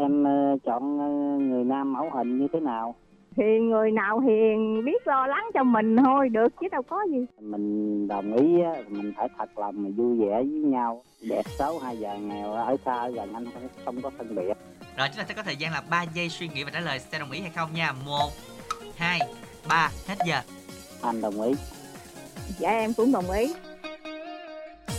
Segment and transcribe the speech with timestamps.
[0.00, 1.08] em ờ, chọn ờ,
[1.44, 2.94] người nam mẫu hình như thế nào?
[3.36, 7.26] Thì người nào hiền biết lo lắng cho mình thôi được chứ đâu có gì.
[7.40, 11.02] Mình đồng ý á, mình phải thật lòng mà vui vẻ với nhau.
[11.28, 14.54] Đẹp xấu hay già nghèo ở xa gần anh không, không có phân biệt.
[14.96, 16.98] Rồi chúng ta sẽ có thời gian là 3 giây suy nghĩ và trả lời
[16.98, 17.92] sẽ đồng ý hay không nha.
[18.06, 18.30] 1
[18.96, 19.20] 2
[19.68, 20.40] 3 hết giờ.
[21.02, 21.52] anh đồng ý.
[22.58, 23.54] Dạ em cũng đồng ý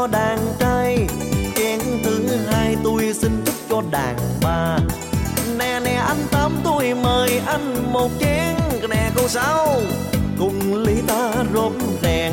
[0.00, 1.06] cho đàn trai.
[1.56, 4.78] Chén thứ hai tôi xin chúc cho đàn bà.
[5.58, 8.54] Nè nè, anh Tám tôi mời anh một chén.
[8.90, 9.80] Nè cô Sáu,
[10.38, 12.32] cùng ly ta rộn đèn.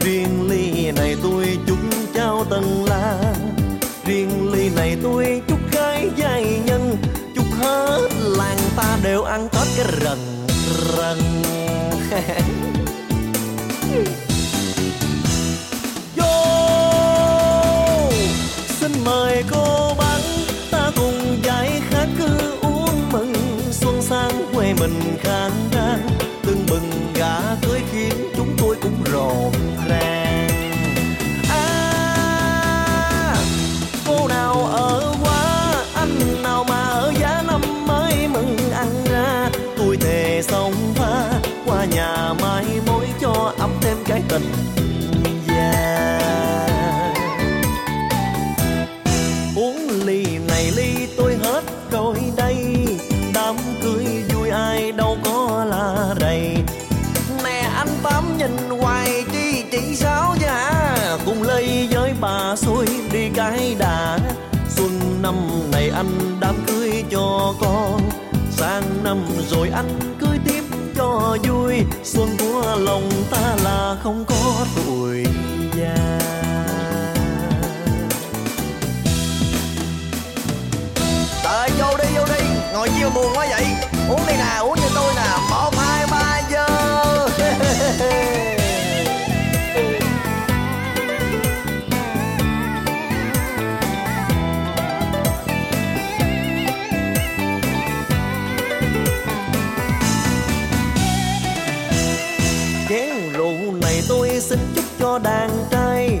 [0.00, 1.78] Riêng ly này tôi chúc
[2.14, 3.34] trao tầng la.
[4.04, 6.96] Riêng ly này tôi chúc gái giai nhân.
[7.36, 10.18] Chúc hết làng ta đều ăn Tết cái rần
[10.96, 11.18] rần.
[69.50, 70.64] rồi anh cưới tiếp
[70.96, 71.84] cho vui.
[72.04, 75.24] Xuân của lòng ta là không có tuổi
[75.76, 76.18] già.
[81.44, 83.66] Trời vô đi vô đi Ngồi chiêu buồn quá vậy.
[84.08, 85.22] Uống đi nè, uống như tôi nè.
[105.02, 106.18] Cho đàn trai.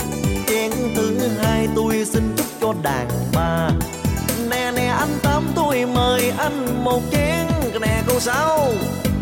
[0.48, 3.70] Chén thứ hai tôi xin chúc cho đàn bà.
[4.50, 7.46] Nè nè anh tám tôi mời anh một chén.
[7.80, 8.68] Nè cô sáu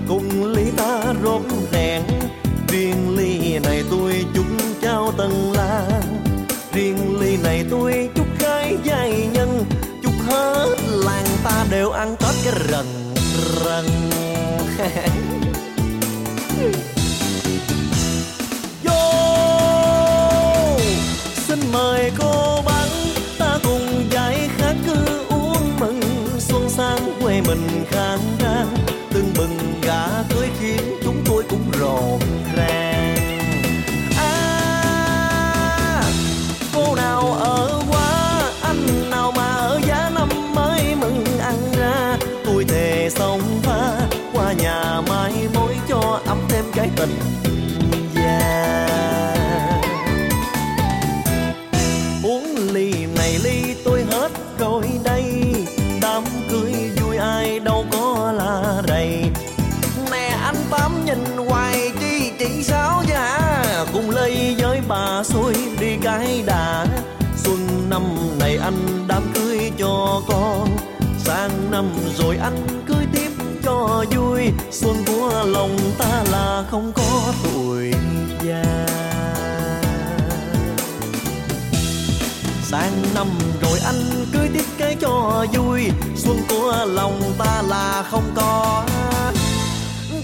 [0.08, 1.42] cùng ly ta rộn
[1.72, 2.02] đèn,
[2.68, 4.46] riêng ly này tôi chúc
[4.82, 5.86] trao tầng la.
[6.72, 9.64] Riêng ly này tôi chúc gái giai nhân.
[10.02, 12.86] Chúc hết làng ta đều ăn tết cái rần
[13.64, 13.84] rần.
[75.70, 77.92] Lòng ta là không có tuổi
[78.42, 78.86] già.
[82.62, 83.26] Sang năm
[83.62, 88.84] rồi anh cưới tiếp cái cho vui, xuân của lòng ta là không có.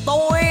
[0.06, 0.42] Tôi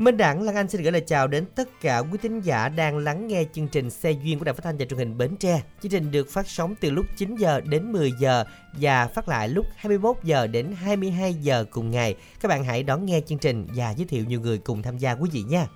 [0.00, 2.98] Minh Đẳng, Lan Anh xin gửi lời chào đến tất cả quý thính giả đang
[2.98, 5.62] lắng nghe chương trình Xe duyên của Đài Phát thanh và Truyền hình Bến Tre.
[5.82, 9.48] Chương trình được phát sóng từ lúc 9 giờ đến 10 giờ và phát lại
[9.48, 12.14] lúc 21 giờ đến 22 giờ cùng ngày.
[12.40, 15.12] Các bạn hãy đón nghe chương trình và giới thiệu nhiều người cùng tham gia
[15.12, 15.66] quý vị nha.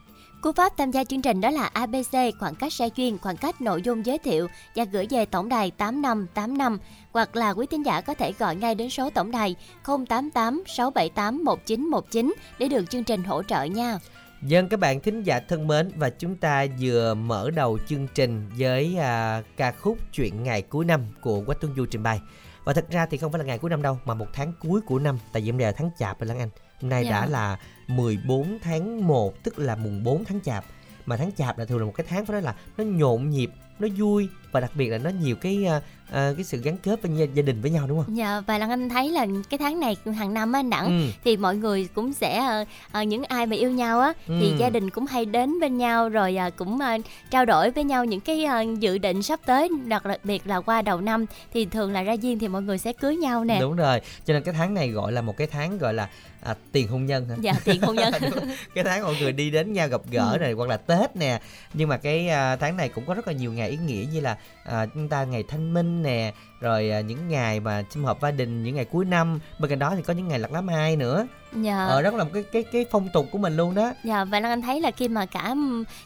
[0.44, 3.60] Cú pháp tham gia chương trình đó là ABC, khoảng cách xe chuyên, khoảng cách
[3.60, 6.78] nội dung giới thiệu và gửi về tổng đài 8585
[7.12, 11.44] hoặc là quý thính giả có thể gọi ngay đến số tổng đài 088 678
[11.44, 13.98] 1919 để được chương trình hỗ trợ nha.
[14.42, 18.50] Dân các bạn thính giả thân mến và chúng ta vừa mở đầu chương trình
[18.58, 22.20] với à, ca khúc Chuyện ngày cuối năm của Quách Tuấn Du trình bày.
[22.64, 24.80] Và thật ra thì không phải là ngày cuối năm đâu mà một tháng cuối
[24.80, 26.50] của năm tại vì hôm nay là tháng chạp rồi Lan Anh.
[26.80, 27.10] Hôm nay Dạ.
[27.10, 27.58] đã là
[27.88, 30.64] 14 tháng 1 tức là mùng 4 tháng chạp.
[31.06, 33.50] Mà tháng chạp là thường là một cái tháng phải nói là nó nhộn nhịp,
[33.78, 35.80] nó vui và đặc biệt là nó nhiều cái à,
[36.36, 38.16] cái sự gắn kết với gia, gia đình với nhau đúng không?
[38.16, 41.10] Dạ, và Lan Anh thấy là cái tháng này hàng năm á anh Đẳng Ừ.
[41.24, 42.42] thì mọi người cũng sẽ
[42.92, 44.56] ờ, những ai mà yêu nhau á thì Ừ.
[44.58, 46.96] gia đình cũng hay đến bên nhau rồi ờ, cũng ờ,
[47.30, 50.82] trao đổi với nhau những cái ờ, dự định sắp tới đặc biệt là qua
[50.82, 53.60] đầu năm thì thường là ra duyên thì mọi người sẽ cưới nhau nè.
[53.60, 56.08] Đúng rồi, cho nên cái tháng này gọi là một cái tháng gọi là
[56.44, 57.36] à, tiền hôn nhân hả?
[57.40, 58.12] Dạ, tiền hôn nhân.
[58.74, 60.38] Cái tháng mọi người đi đến nhau gặp gỡ Ừ.
[60.38, 61.40] này hoặc là Tết nè.
[61.74, 64.20] Nhưng mà cái à, tháng này cũng có rất là nhiều ngày ý nghĩa như
[64.20, 68.22] là à, chúng ta ngày thanh minh nè, rồi à, những ngày mà sum họp
[68.22, 69.38] gia đình, những ngày cuối năm.
[69.58, 71.26] Bên cạnh đó thì có những ngày lặt lá mai nữa.
[71.62, 71.86] Dạ.
[71.86, 73.92] Ờ đó là một cái cái cái phong tục của mình luôn đó.
[74.04, 75.54] Dạ và Lan Anh thấy là khi mà cả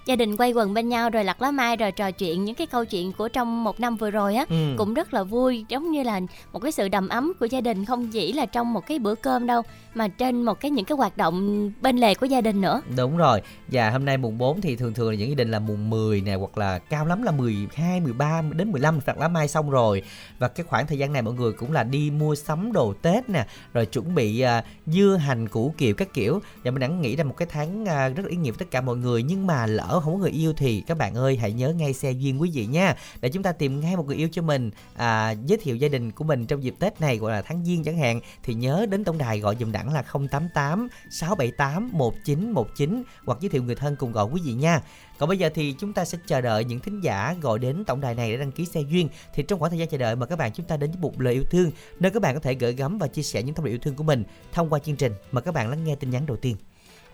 [0.07, 2.67] gia đình quay quần bên nhau rồi lặt lá mai rồi trò chuyện những cái
[2.67, 4.75] câu chuyện của trong một năm vừa rồi á Ừ.
[4.79, 6.21] cũng rất là vui giống như là
[6.53, 9.15] một cái sự đầm ấm của gia đình không chỉ là trong một cái bữa
[9.15, 9.63] cơm đâu
[9.95, 12.81] mà trên một cái những cái hoạt động bên lề của gia đình nữa.
[12.97, 13.43] Đúng rồi.
[13.69, 16.21] Và hôm nay mùng 4 thì thường thường là những gia đình là mùng 10
[16.21, 20.03] nè hoặc là cao lắm là 12, 13 đến 15 đặt lá mai xong rồi.
[20.39, 23.29] Và cái khoảng thời gian này mọi người cũng là đi mua sắm đồ Tết
[23.29, 26.41] nè, rồi chuẩn bị à, dưa hành cũ kiều các kiểu.
[26.65, 28.71] Và mình đã nghĩ ra một cái tháng à, rất là ý nghĩa với tất
[28.71, 31.53] cả mọi người nhưng mà lỡ không có người yêu thì các bạn ơi hãy
[31.53, 32.97] nhớ ngay xe duyên quý vị nha.
[33.21, 36.13] Để chúng ta tìm ngay một người yêu cho mình, à, giới thiệu gia đình
[36.13, 39.05] của mình trong dịp Tết này gọi là tháng giêng chẳng hạn thì nhớ đến
[39.05, 44.13] tổng đài gọi dùm đẳng là 088 678 1919 hoặc giới thiệu người thân cùng
[44.13, 44.81] gọi quý vị nha.
[45.19, 48.01] Còn bây giờ thì chúng ta sẽ chờ đợi những thính giả gọi đến tổng
[48.01, 49.09] đài này để đăng ký xe duyên.
[49.35, 51.21] Thì trong khoảng thời gian chờ đợi mà các bạn chúng ta đến với một
[51.21, 51.71] lời yêu thương
[52.01, 53.95] nơi các bạn có thể gửi gắm và chia sẻ những thông điệp yêu thương
[53.95, 55.13] của mình thông qua chương trình.
[55.33, 56.57] Mời các bạn lắng nghe tin nhắn đầu tiên.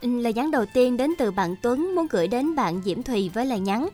[0.01, 3.31] Ừ, lời nhắn đầu tiên đến từ bạn Tuấn muốn gửi đến bạn Diễm Thùy
[3.34, 3.89] với lời nhắn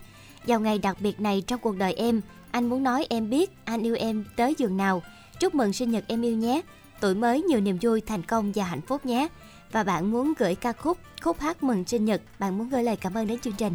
[0.47, 3.83] Vào ngày đặc biệt này trong cuộc đời em, anh muốn nói em biết anh
[3.83, 5.02] yêu em tới giường nào.
[5.40, 6.61] Chúc mừng sinh nhật em yêu nhé.
[7.00, 9.29] Tuổi mới nhiều niềm vui, thành công và hạnh phúc nhé.
[9.73, 12.97] Và bạn muốn gửi ca khúc Khúc hát mừng sinh nhật, bạn muốn gửi lời
[12.97, 13.75] cảm ơn đến chương trình.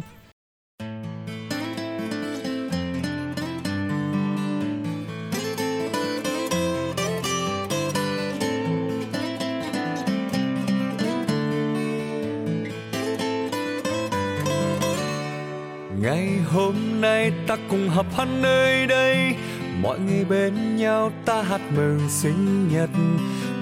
[16.06, 19.34] Ngày hôm nay ta cùng hợp hân nơi đây.
[19.82, 22.90] Mọi người bên nhau ta hát mừng sinh nhật.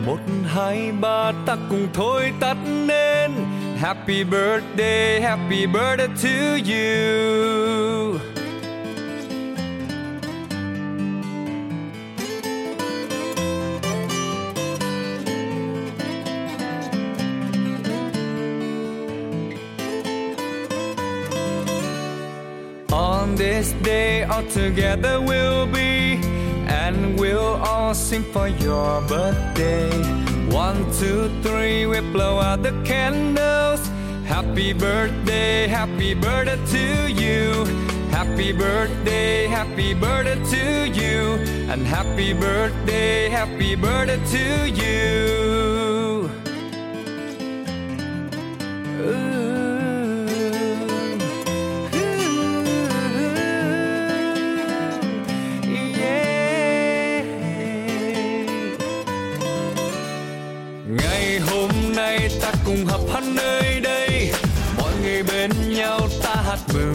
[0.06, 2.56] Một, hai, ba ta cùng thôi tắt
[2.86, 3.30] nên
[3.84, 8.18] Happy birthday, happy birthday to you
[22.90, 26.16] On this day, all together we'll be,
[26.68, 30.33] and we'll all sing for your birthday.
[30.54, 33.80] One, two, three, we blow out the candles.
[34.24, 37.64] Happy birthday, happy birthday to you.
[38.12, 41.22] Happy birthday, happy birthday to you.
[41.68, 45.43] And happy birthday, happy birthday to you.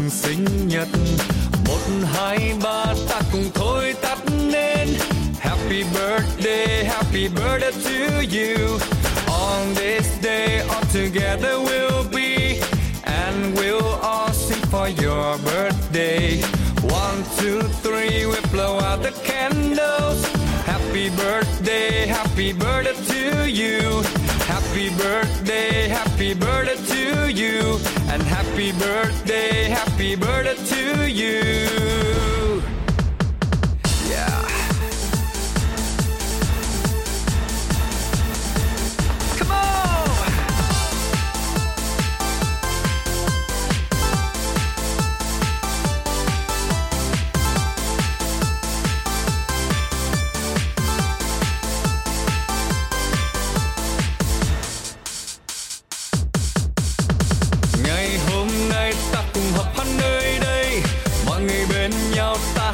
[0.09, 0.87] Sinh nhật.
[1.67, 1.79] Một,
[2.13, 4.17] hai, ba, ta cùng thôi tắt
[4.51, 4.87] nên
[5.39, 8.79] happy birthday happy birthday to you.
[9.27, 12.61] On this day, all together we'll be.
[13.03, 16.41] And we'll all sing for your birthday.
[16.81, 20.25] One, two, three, we blow out the candles.
[20.65, 24.03] Happy birthday happy birthday to you.
[24.69, 27.79] Happy birthday happy birthday to you.
[28.11, 31.68] And happy birthday happy birthday to you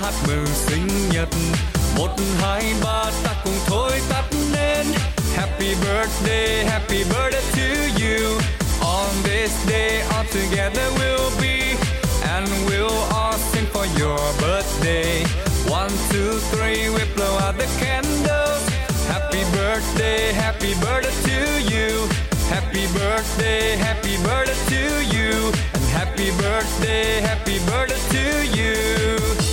[0.05, 1.29] hát mừng sinh nhật.
[1.97, 2.09] Một
[2.41, 4.85] hai ba ta cùng thôi tắt nên
[5.35, 8.39] happy birthday happy birthday to you.
[8.81, 11.75] On this day all together we'll be
[12.23, 15.25] and we'll all sing for your birthday.
[15.69, 18.63] One two three we blow out the candles.
[19.09, 22.09] Happy birthday happy birthday to you.
[22.49, 29.44] Happy birthday, happy birthday to you, and happy birthday, happy birthday to you.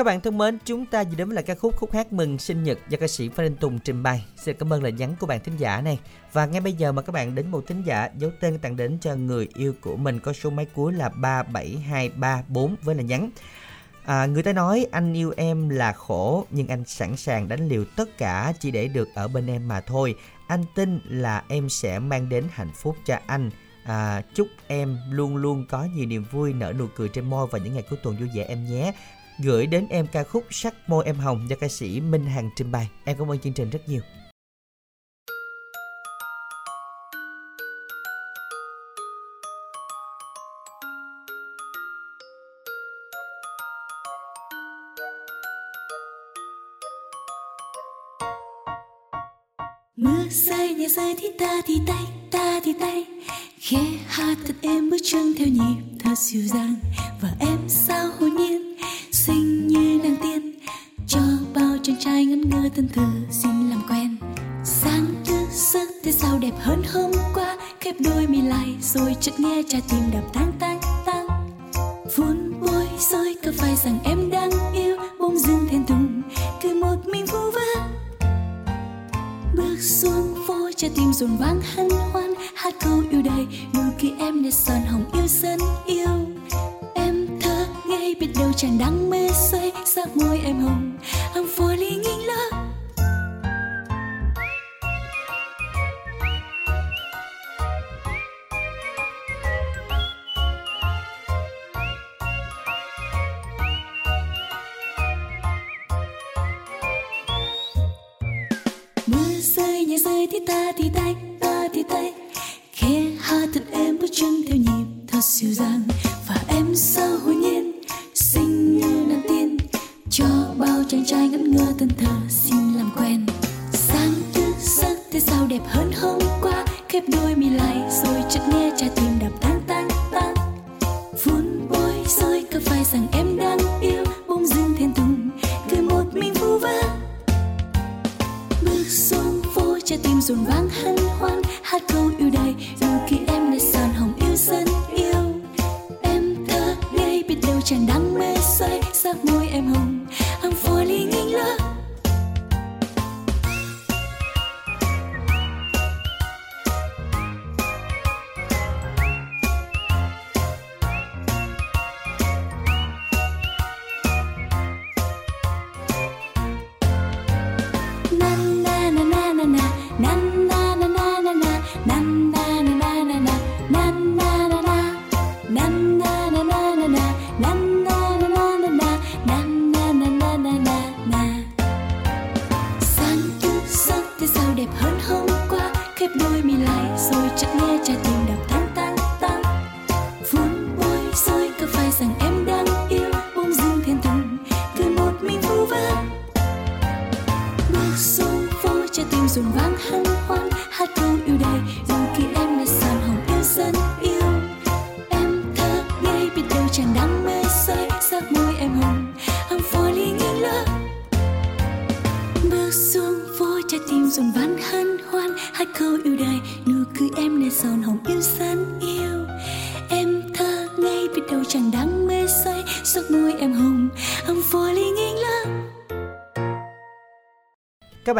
[0.00, 2.38] Các bạn thân mến, chúng ta vừa đến với lại ca khúc khúc hát mừng
[2.38, 4.26] sinh nhật do ca sĩ Phan Đình Tùng trình bày.
[4.36, 5.98] Xin cảm ơn lời nhắn của bạn thính giả này.
[6.32, 8.98] Và ngay bây giờ mà các bạn đến một thính giả dấu tên tặng đến
[9.00, 13.30] cho người yêu của mình có số máy cuối là 37234 với lời nhắn.
[14.04, 17.84] À, người ta nói anh yêu em là khổ nhưng anh sẵn sàng đánh liều
[17.96, 20.14] tất cả chỉ để được ở bên em mà thôi.
[20.46, 23.50] Anh tin là em sẽ mang đến hạnh phúc cho anh.
[23.84, 27.60] À, chúc em luôn luôn có nhiều niềm vui nở nụ cười trên môi vào
[27.60, 28.92] những ngày cuối tuần vui vẻ em nhé
[29.42, 32.72] gửi đến em ca khúc sắc môi em hồng do ca sĩ Minh Hằng trình
[32.72, 32.90] bày.
[33.04, 34.00] Em cảm ơn chương trình rất nhiều.
[49.96, 53.04] mưa rơi nhẹ rơi thì ta thì tay, ta thì tay
[53.58, 56.74] khẽ hát thật êm, bước chân theo nhịp thật dịu dàng
[57.20, 57.99] và em sao
[62.74, 64.16] thân thờ xin làm quen.
[64.64, 67.56] Sáng chưa giấc thế sao đẹp hơn hôm qua.
[67.80, 70.49] Khép đôi mi lại rồi chợt nghe trái tim đập tan.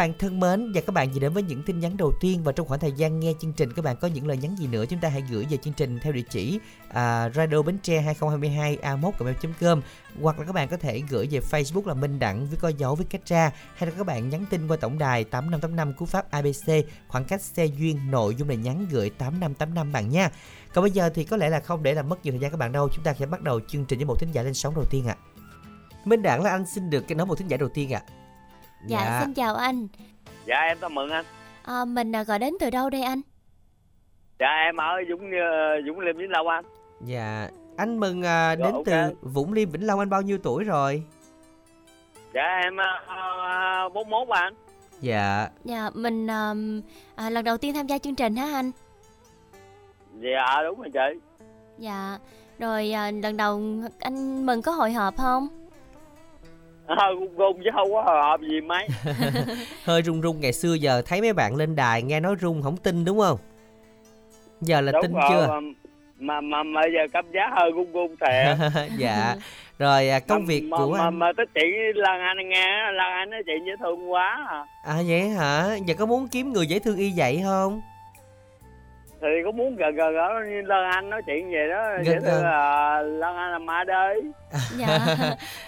[0.00, 2.52] Bạn thân mến và các bạn vừa đến với những tin nhắn đầu tiên và
[2.52, 4.84] trong khoảng thời gian nghe chương trình các bạn có những lời nhắn gì nữa
[4.86, 8.76] chúng ta hãy gửi về chương trình theo địa chỉ à, radio bến tre 2022
[8.82, 8.96] a
[9.60, 9.80] com
[10.20, 12.94] hoặc là các bạn có thể gửi về Facebook là Minh Đẳng với coi dấu
[12.94, 16.30] với cách ra hay là các bạn nhắn tin qua tổng đài 8585 cú pháp
[16.30, 20.30] ABC khoảng cách xe duyên nội dung là nhắn gửi 8585 bạn nha.
[20.74, 22.56] Còn bây giờ thì có lẽ là không để làm mất nhiều thời gian các
[22.56, 24.74] bạn đâu chúng ta sẽ bắt đầu chương trình với một thính giả lên sóng
[24.74, 25.16] đầu tiên ạ.
[26.04, 28.02] Minh Đẳng là anh xin được cái nói một thính giả đầu tiên ạ.
[28.86, 29.88] Dạ, xin chào anh.
[30.46, 31.24] Dạ em chào mừng anh.
[31.62, 33.20] À, mình gọi đến từ đâu đây anh?
[34.38, 36.64] Dạ em ở Dũng ờ, Dũng Liêm Vĩnh Long anh.
[37.00, 38.84] Dạ, anh mừng à, Rồi, đến ok.
[38.84, 41.02] từ Vũng Liêm Vĩnh Long anh bao nhiêu tuổi rồi?
[42.34, 42.76] Dạ em
[43.86, 44.54] uh, 41 anh.
[45.00, 45.48] Dạ,
[45.94, 46.54] mình à,
[47.14, 48.70] à, lần đầu tiên tham gia chương trình hả anh?
[50.20, 51.20] Dạ đúng rồi chị.
[51.78, 52.18] Dạ,
[52.58, 53.62] rồi à, lần đầu
[54.00, 55.48] anh mừng có hội họp không?
[56.96, 58.86] À, gung gung chứ không có hồi hộp gì mấy.
[59.84, 62.76] Hơi run run ngày xưa giờ thấy mấy bạn lên đài nghe nói run không
[62.76, 63.38] tin đúng không?
[64.60, 65.60] Giờ là đúng tin rồi, chưa?
[66.18, 68.56] Mà, mà mà giờ cảm giác hơi gung gung thiệt.
[68.98, 69.36] dạ.
[69.78, 71.18] Rồi à, công mà, việc mà, của mà, anh.
[71.18, 74.64] mà, cái chuyện Lan Anh nghe Lan Anh nói chuyện dễ thương quá à.
[74.84, 75.76] À vậy hả?
[75.86, 77.80] Giờ có muốn kiếm người dễ thương y vậy không?
[79.20, 82.44] Thì có muốn gần gần đó như Lan Anh nói chuyện về đó thương gần.
[82.44, 84.22] là Lan Anh là ma đơi
[84.78, 84.98] Dạ,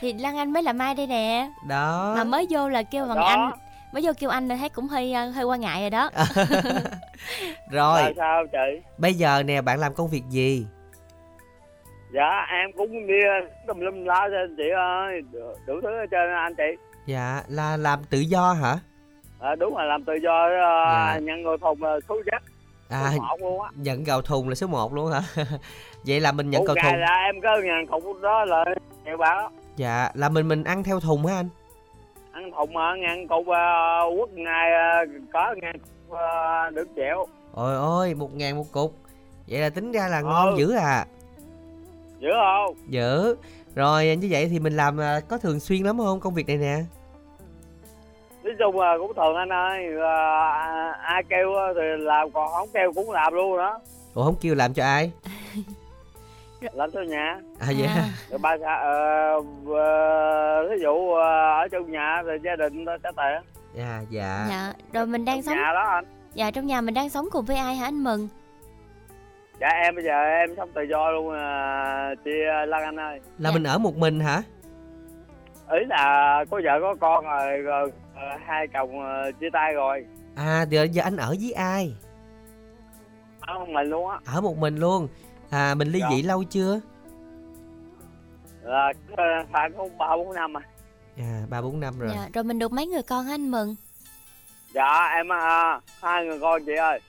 [0.01, 1.49] thì Lan Anh mới là Mai đây nè.
[1.69, 2.15] Đó.
[2.17, 3.25] Mà mới vô là kêu bằng Đó.
[3.27, 3.51] anh.
[3.93, 6.11] Mới vô kêu anh là thấy cũng hơi à, hơi quan ngại rồi đó.
[7.71, 10.67] Rồi, là sao chị bây giờ nè bạn làm công việc gì?
[12.15, 13.15] dạ em cũng đi
[13.67, 15.21] tùm lum la cho anh chị ơi
[15.67, 18.75] đủ, thứ hết trơn anh chị Dạ, là làm tự do hả?
[19.41, 21.19] à, đúng là làm tự do Dạ.
[21.19, 22.43] nhận người thùng uh, số chất
[22.93, 25.23] À, số một luôn á nhận gạo thùng là số 1 luôn hả?
[26.07, 27.01] vậy là mình nhận gạo ngày thùng.
[27.01, 28.65] là em có ngàn thùng đó là
[29.05, 31.49] nhiều bạn đó Dạ, là mình mình ăn theo thùng hả anh?
[32.33, 34.71] ăn thùng mà ngàn cục uh, quất ngày
[35.05, 38.95] uh, có ngàn cục uh, được chẹo Ôi ôi, một ngàn một cục.
[39.49, 40.59] Vậy là tính ra là ngon Ừ.
[40.59, 41.07] dữ à.
[42.21, 43.37] dữ không Dữ.
[43.75, 46.77] Rồi như vậy thì mình làm có thường xuyên lắm không công việc này nè?
[48.45, 52.69] Nói chung là cũng thường anh ơi à, ai kêu á thì làm còn không
[52.75, 53.79] kêu cũng làm luôn đó
[54.15, 55.13] Ủa không kêu làm cho ai?
[56.73, 57.89] làm cho nhà À vậy
[58.31, 59.35] rồi ba xã ờ,
[59.75, 63.43] ờ, ví dụ ờ, ở trong nhà thì gia đình ta sẽ tiện
[63.75, 64.47] Dạ, dạ.
[64.51, 67.45] Dạ, rồi mình đang sống nhà đó anh Dạ trong nhà mình đang sống cùng
[67.45, 68.29] với ai hả anh Mừng?
[69.61, 72.31] dạ em bây giờ em sống tự do luôn à, chị
[72.67, 74.43] Lan Anh ơi Là mình ở một mình hả?
[75.71, 77.93] ý là có vợ có con rồi, rồi
[78.31, 80.07] ờ, hai chồng ờ, chia tay rồi
[80.37, 81.95] À, giờ giờ anh ở với ai?
[83.41, 85.09] ở một mình luôn á Ở một mình luôn.
[85.51, 86.09] À, mình ly Dạ.
[86.11, 86.81] dị lâu chưa?
[88.63, 90.61] là ờ, khoảng cũng ba bốn năm à
[91.19, 92.11] À, ba bốn năm rồi.
[92.15, 93.77] Dạ, rồi mình được mấy người con hả anh Mừng?
[94.75, 97.01] dạ em à, hai người con chị ơi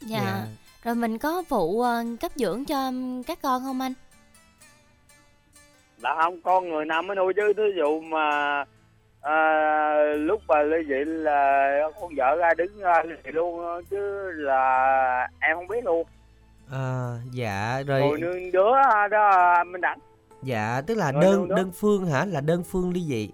[0.00, 0.46] Dạ.
[0.84, 2.92] Rồi mình có vụ ờ, cấp dưỡng cho
[3.26, 3.92] các con không anh?
[5.98, 8.64] là không con người nào mới nuôi chứ thí dụ mà
[9.24, 11.68] à, lúc mà ly dị là
[12.00, 16.06] con vợ ra đứng ra ly luôn chứ là em không biết luôn
[16.72, 18.18] À, dạ rồi rồi.
[18.20, 18.72] nương đứa
[19.10, 19.98] đó mình đặng
[20.42, 22.24] Dạ, tức là Rồi đơn đơn phương hả?
[22.24, 23.30] Là đơn phương ly dị.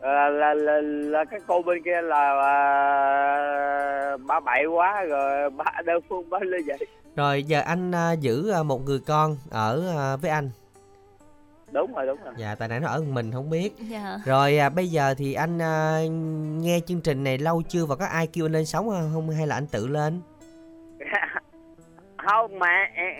[0.00, 5.64] là, là, là, là cái cô bên kia là à, ba bậy quá rồi ba
[5.84, 6.84] đơn phương mới ly dị
[7.16, 10.50] Rồi giờ anh à, giữ à, một người con ở à, với anh.
[11.72, 13.70] Đúng rồi đúng rồi Dạ, tại nãy nó ở mình không biết.
[13.90, 14.18] Dạ.
[14.24, 16.00] Rồi à, bây giờ thì anh à,
[16.60, 19.46] nghe chương trình này lâu chưa và có ai kêu anh lên sóng không hay
[19.46, 20.20] là anh tự lên?
[22.16, 23.14] không mà em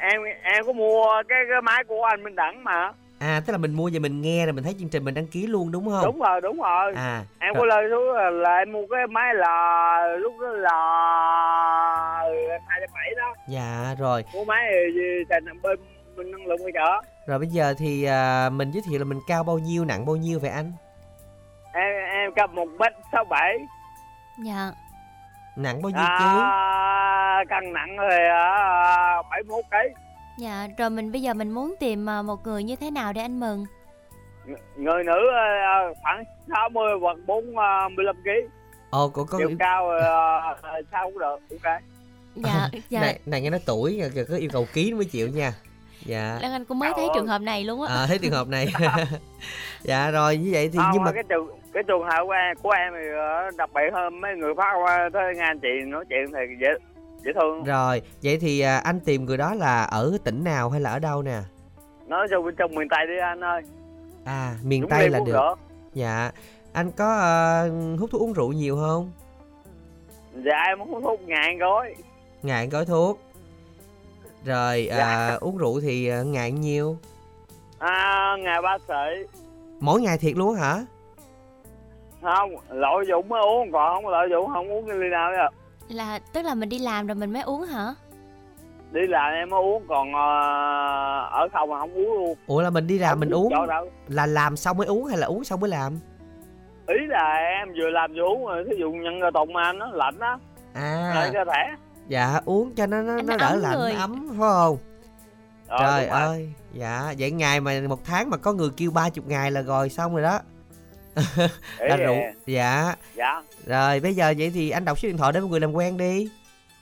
[0.00, 3.58] em em, có mua cái cái máy của anh Minh Đẳng mà À tức là
[3.58, 5.88] mình mua về mình nghe rồi mình thấy chương trình mình đăng ký luôn đúng
[5.88, 6.04] không?
[6.04, 7.22] đúng rồi đúng rồi À.
[7.38, 10.70] em rồi- có lời xuống là, là em mua cái máy là lúc đó là
[12.68, 14.24] hai trăm bảy đó Dạ rồi.
[14.34, 14.62] mua máy
[14.94, 15.78] gì thành bên
[16.16, 19.20] bên năng lượng bây giờ Rồi bây giờ thì à, mình giới thiệu là mình
[19.26, 20.72] cao bao nhiêu, nặng bao nhiêu vậy anh?
[21.72, 23.58] em em cấp một mét sáu bảy
[24.44, 24.72] Dạ.
[25.56, 26.24] Nặng bao nhiêu ký?
[26.40, 29.94] à, cân nặng thì à, bảy mốt ký
[30.38, 33.20] Dạ, rồi mình bây giờ mình muốn tìm ờ, một người như thế nào để
[33.20, 33.64] anh Mừng?
[34.76, 35.30] người nữ
[35.64, 37.54] à, khoảng sáu mươi hoặc bốn
[37.96, 38.48] mươi lăm ký
[38.90, 41.80] ồ có có chiều cao ờ, sao cũng được ok
[42.34, 45.52] dạ dạ này, này nghe nói tuổi kìa, có yêu cầu ký mới chịu nha
[46.04, 46.38] dạ.
[46.42, 47.32] Lan Anh cũng mới thấy Trời trường ơi.
[47.32, 47.94] hợp này luôn á.
[47.94, 48.66] À, thấy trường hợp này.
[49.82, 52.56] Dạ rồi như vậy thì không nhưng mà cái trường cái trường hợp của em,
[52.62, 55.68] của em thì ờ, đặc biệt hơn mấy người phát qua tới nghe anh chị
[55.86, 56.68] nói chuyện thì dễ
[57.24, 57.64] dễ thương.
[57.64, 60.98] Rồi vậy thì à, anh tìm người đó là ở tỉnh nào hay là ở
[60.98, 61.38] đâu nè?
[62.06, 63.62] Nói chung bên trong miền tây đi anh ơi.
[64.24, 65.54] À miền Đúng tây là được.
[65.94, 66.30] dạ.
[66.72, 67.64] Anh có à,
[68.00, 69.12] hút thuốc uống rượu nhiều không?
[70.44, 71.94] Dạ em hút thuốc ngàn gói.
[72.42, 73.20] Ngại gói thuốc
[74.44, 75.36] rồi à, Dạ.
[75.40, 76.96] uống rượu thì à, ngại nhiêu?
[77.78, 79.26] À, ngày ba sợi
[79.80, 80.84] mỗi ngày thiệt luôn hả?
[82.22, 85.48] Không lợi dụng mới uống còn không lợi dụng không uống cái ly nào nữa
[85.88, 87.94] là tức là mình đi làm rồi mình mới uống hả?
[88.92, 90.30] Đi làm em mới uống còn ờ,
[91.30, 92.34] ở không mà không uống luôn.
[92.46, 93.86] Ủa là mình đi làm Không mình uống chỗ đâu.
[94.08, 95.98] là làm xong mới uống hay là uống xong mới làm?
[96.86, 99.86] Ý là em vừa làm vừa uống rồi thí dụ nhân cơ tụng mà nó
[99.92, 100.38] lạnh á.
[100.74, 101.12] À.
[101.14, 101.62] Lại cơ thể
[102.10, 103.92] dạ uống cho nó nó, nó nó đỡ lạnh người.
[103.92, 104.78] ấm phải không?
[105.68, 106.20] Ờ, trời đúng rồi.
[106.20, 109.62] ơi dạ vậy ngày mà một tháng mà có người kêu ba chục ngày là
[109.62, 110.40] rồi xong rồi đó.
[111.78, 112.94] Là rượu dạ.
[113.14, 113.42] Dạ.
[113.66, 115.96] Rồi bây giờ vậy thì anh đọc số điện thoại để mọi người làm quen
[115.96, 116.30] đi.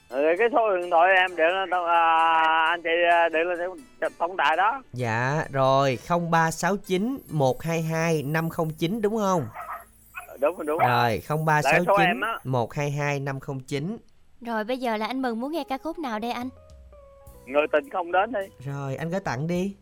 [0.09, 3.59] Rồi cái số điện thoại em để lên à, anh chị à, để lên
[4.17, 4.81] tổng đài đó.
[4.93, 5.97] Dạ rồi
[6.31, 9.45] 0369 122 509 đúng không?
[10.39, 10.89] Đúng rồi đúng rồi.
[10.89, 12.39] Lại số 0369 em á.
[12.43, 13.97] 122 509
[14.41, 16.49] rồi bây giờ là anh mừng muốn nghe ca khúc nào đây anh?
[17.45, 18.39] Người tình không đến đi.
[18.71, 19.75] Rồi anh gửi tặng đi.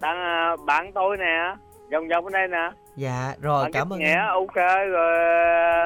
[0.00, 1.54] Tặng à, bạn tôi nè
[1.92, 2.70] vòng vòng ở đây nè.
[2.96, 4.28] Dạ rồi Bạn cảm ơn anh.
[4.28, 4.54] ok
[4.90, 5.14] rồi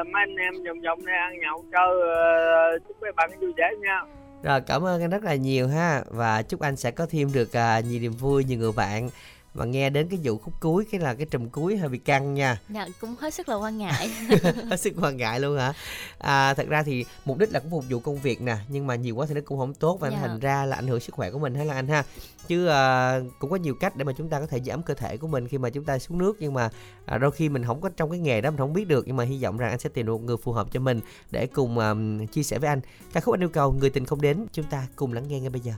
[0.04, 4.00] mấy anh em vòng vòng đây ăn nhậu chơi chúc mấy bạn vui vẻ nha.
[4.42, 6.02] Rồi cảm ơn anh rất là nhiều ha.
[6.10, 9.08] Và chúc anh sẽ có thêm được à, nhiều niềm vui nhiều người bạn
[9.54, 12.34] và nghe đến cái vụ khúc cuối cái là cái trùm cuối hơi bị căng
[12.34, 12.60] nha.
[12.68, 14.08] Dạ cũng hết sức là quan ngại.
[14.70, 15.72] Hết sức quan ngại luôn hả?
[16.18, 18.94] À, thật ra thì mục đích là cũng phục vụ công việc nè nhưng mà
[18.94, 20.20] nhiều quá thì nó cũng không tốt và nó Dạ.
[20.26, 22.04] thành ra là ảnh hưởng sức khỏe của mình hay là anh ha?
[22.46, 25.16] Chứ à, cũng có nhiều cách để mà chúng ta có thể giảm cơ thể
[25.16, 26.70] của mình khi mà chúng ta xuống nước nhưng mà
[27.06, 29.16] à, đôi khi mình không có trong cái nghề đó mình không biết được nhưng
[29.16, 31.46] mà hy vọng rằng anh sẽ tìm được một người phù hợp cho mình để
[31.46, 31.94] cùng à,
[32.32, 32.80] chia sẻ với anh.
[33.12, 35.50] Ca khúc anh yêu cầu người tình không đến chúng ta cùng lắng nghe ngay
[35.50, 35.72] bây giờ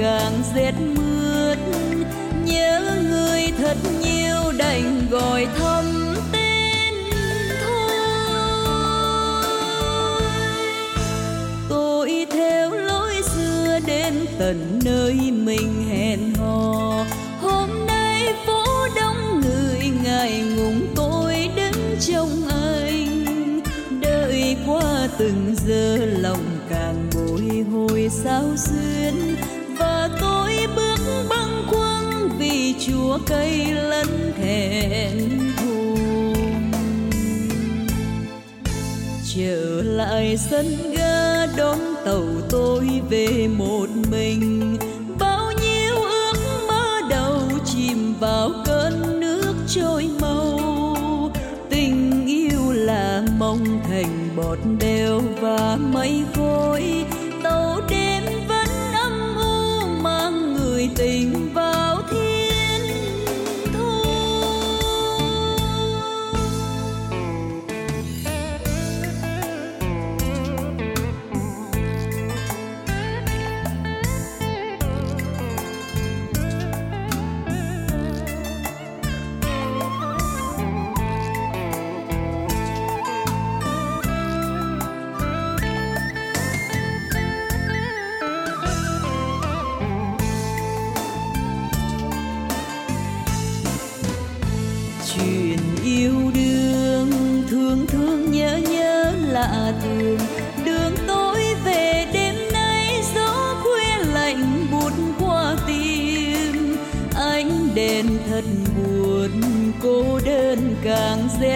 [0.00, 1.58] càng rét mướt.
[2.44, 6.94] Nhớ người thật nhiều đành gọi thăm tên
[7.64, 7.92] thôi.
[11.68, 17.04] Tôi theo lối xưa đến tận nơi mình hẹn hò.
[17.40, 18.64] Hôm nay phố
[18.96, 23.60] đông người ngài ngùng tôi đứng trông anh.
[24.00, 29.36] Đợi qua từng giờ lòng càng bồi hồi sao xuyên
[32.86, 35.18] chúa cây lẫn thẹn
[35.56, 36.72] thùng.
[39.34, 40.66] Trở lại sân
[40.96, 44.76] ga đón tàu tôi về một mình.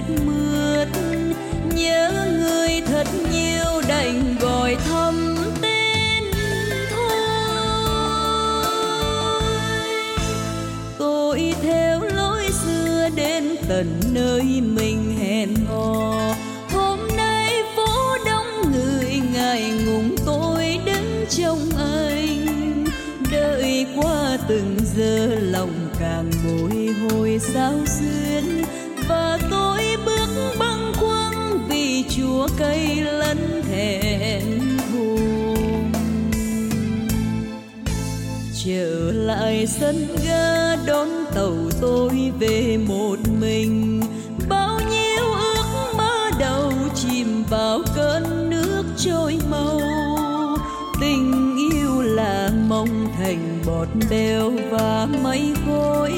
[0.08, 0.88] Càng mướt
[1.74, 6.24] nhớ người thật nhiều đành gọi thăm tên
[6.90, 7.16] thôi.
[10.98, 16.34] Tôi theo lối xưa đến tận nơi mình hẹn hò.
[16.72, 22.84] Hôm nay phố đông người ngài ngùng tôi đứng trong anh.
[23.32, 28.63] Đợi qua từng giờ lòng càng bồi hồi sao xuyên
[32.44, 34.60] lúa cây lẫn thẹn
[34.92, 35.92] thùng
[38.64, 44.00] trở lại sân ga đón tàu tôi về một mình.
[44.48, 49.80] Bao nhiêu ước mơ đầu chìm vào cơn nước trôi màu.
[51.00, 56.12] Tình yêu là mong thành bọt bèo và mây khói.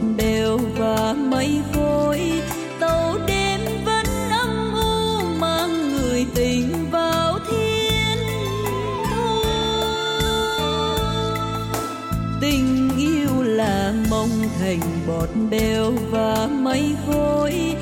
[0.00, 2.20] Thành bèo và mây khói
[2.80, 8.18] tàu đêm vẫn âm u mang người tình vào thiên
[9.10, 9.44] thu
[12.40, 14.30] tình yêu là mong
[14.60, 17.76] thành bọt bèo và mây khói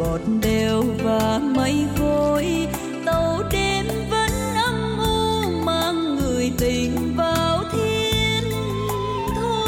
[0.00, 2.68] bọt đều và mây khối.
[3.06, 4.30] Tàu đêm vẫn
[4.64, 8.50] âm u mang người tình vào thiên
[9.36, 9.64] thu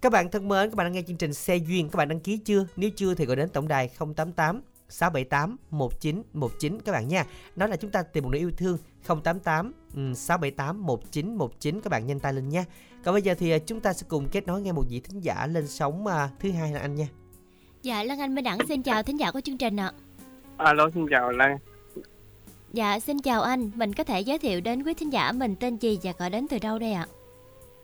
[0.00, 2.20] Các bạn thân mến, các bạn đang nghe chương trình Xe Duyên, các bạn đăng
[2.20, 2.66] ký chưa?
[2.76, 7.24] Nếu chưa thì gọi đến tổng đài 088 678 1919 các bạn nha.
[7.56, 12.06] Nói là chúng ta tìm một nửa yêu thương 088 ừ, 678 1919 các bạn
[12.06, 12.64] nhanh tay lên nha.
[13.04, 15.20] Còn bây giờ thì à, chúng ta sẽ cùng kết nối nghe một vị thính
[15.20, 17.06] giả lên sóng à, thứ hai là anh nha.
[17.82, 19.92] Dạ Lan Anh Minh Đẳng xin chào thính giả của chương trình ạ.
[20.56, 21.58] Alo xin chào Lan
[22.72, 25.76] Dạ xin chào anh, mình có thể giới thiệu đến quý thính giả mình tên
[25.76, 27.06] gì và gọi đến từ đâu đây ạ?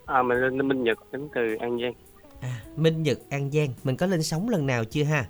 [0.07, 1.93] à, Mình lên Minh Nhật đến từ An Giang
[2.77, 5.29] Minh Nhật An Giang, mình có lên sóng lần nào chưa ha?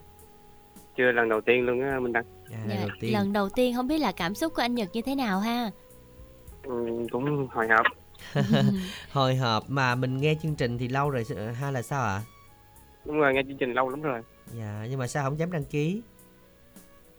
[0.97, 3.13] Chưa lần đầu tiên luôn á Minh Đăng À, Dạ, đầu tiên.
[3.13, 5.71] lần đầu tiên không biết là cảm xúc của anh Nhật như thế nào ha?
[6.63, 7.87] ừ, Cũng hồi hộp
[9.13, 11.25] Hồi hộp mà mình nghe chương trình thì lâu rồi
[11.61, 12.21] ha là sao ạ?
[13.05, 14.21] Đúng rồi nghe chương trình lâu lắm rồi
[14.53, 16.03] Dạ, nhưng mà sao không dám đăng ký?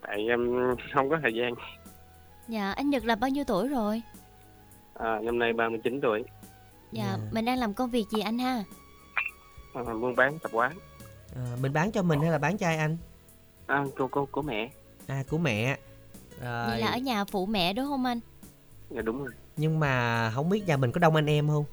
[0.02, 1.54] Tại um, không có thời gian
[2.48, 4.02] Dạ anh Nhật là bao nhiêu tuổi rồi?
[4.94, 6.24] à, Năm nay 39 tuổi
[6.92, 8.64] Dạ mình đang làm công việc gì anh ha?
[9.74, 10.72] à, Buôn bán tập quán
[11.36, 12.98] À, mình bán cho mình hay là bán cho ai anh?
[13.68, 14.70] À, Cô cô của mẹ
[15.08, 15.78] À, của mẹ.
[16.44, 16.68] Rồi.
[16.68, 18.20] Vậy là ở nhà phụ mẹ đúng không anh?
[18.90, 21.66] Dạ đúng rồi Nhưng mà không biết nhà mình có đông anh em không?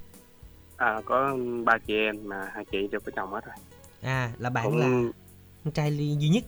[0.77, 3.55] à, Có ba chị em mà hai chị đều có chồng hết rồi
[4.01, 5.11] À, là bạn Cũng- là
[5.63, 6.43] con trai duy nhất.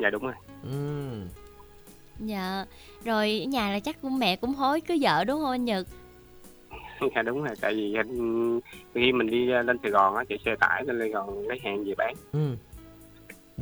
[0.00, 0.34] Dạ đúng rồi
[0.64, 1.10] Ừ.
[2.20, 2.66] Dạ
[3.04, 5.86] Rồi ở nhà là chắc cũng mẹ cũng hối cưới vợ đúng không anh Nhật?
[7.16, 8.60] Dạ đúng rồi Tại vì anh,
[8.94, 11.84] khi mình đi lên Sài Gòn á Chạy xe tải lên Sài Gòn lấy hàng
[11.84, 12.56] về bán Ừ.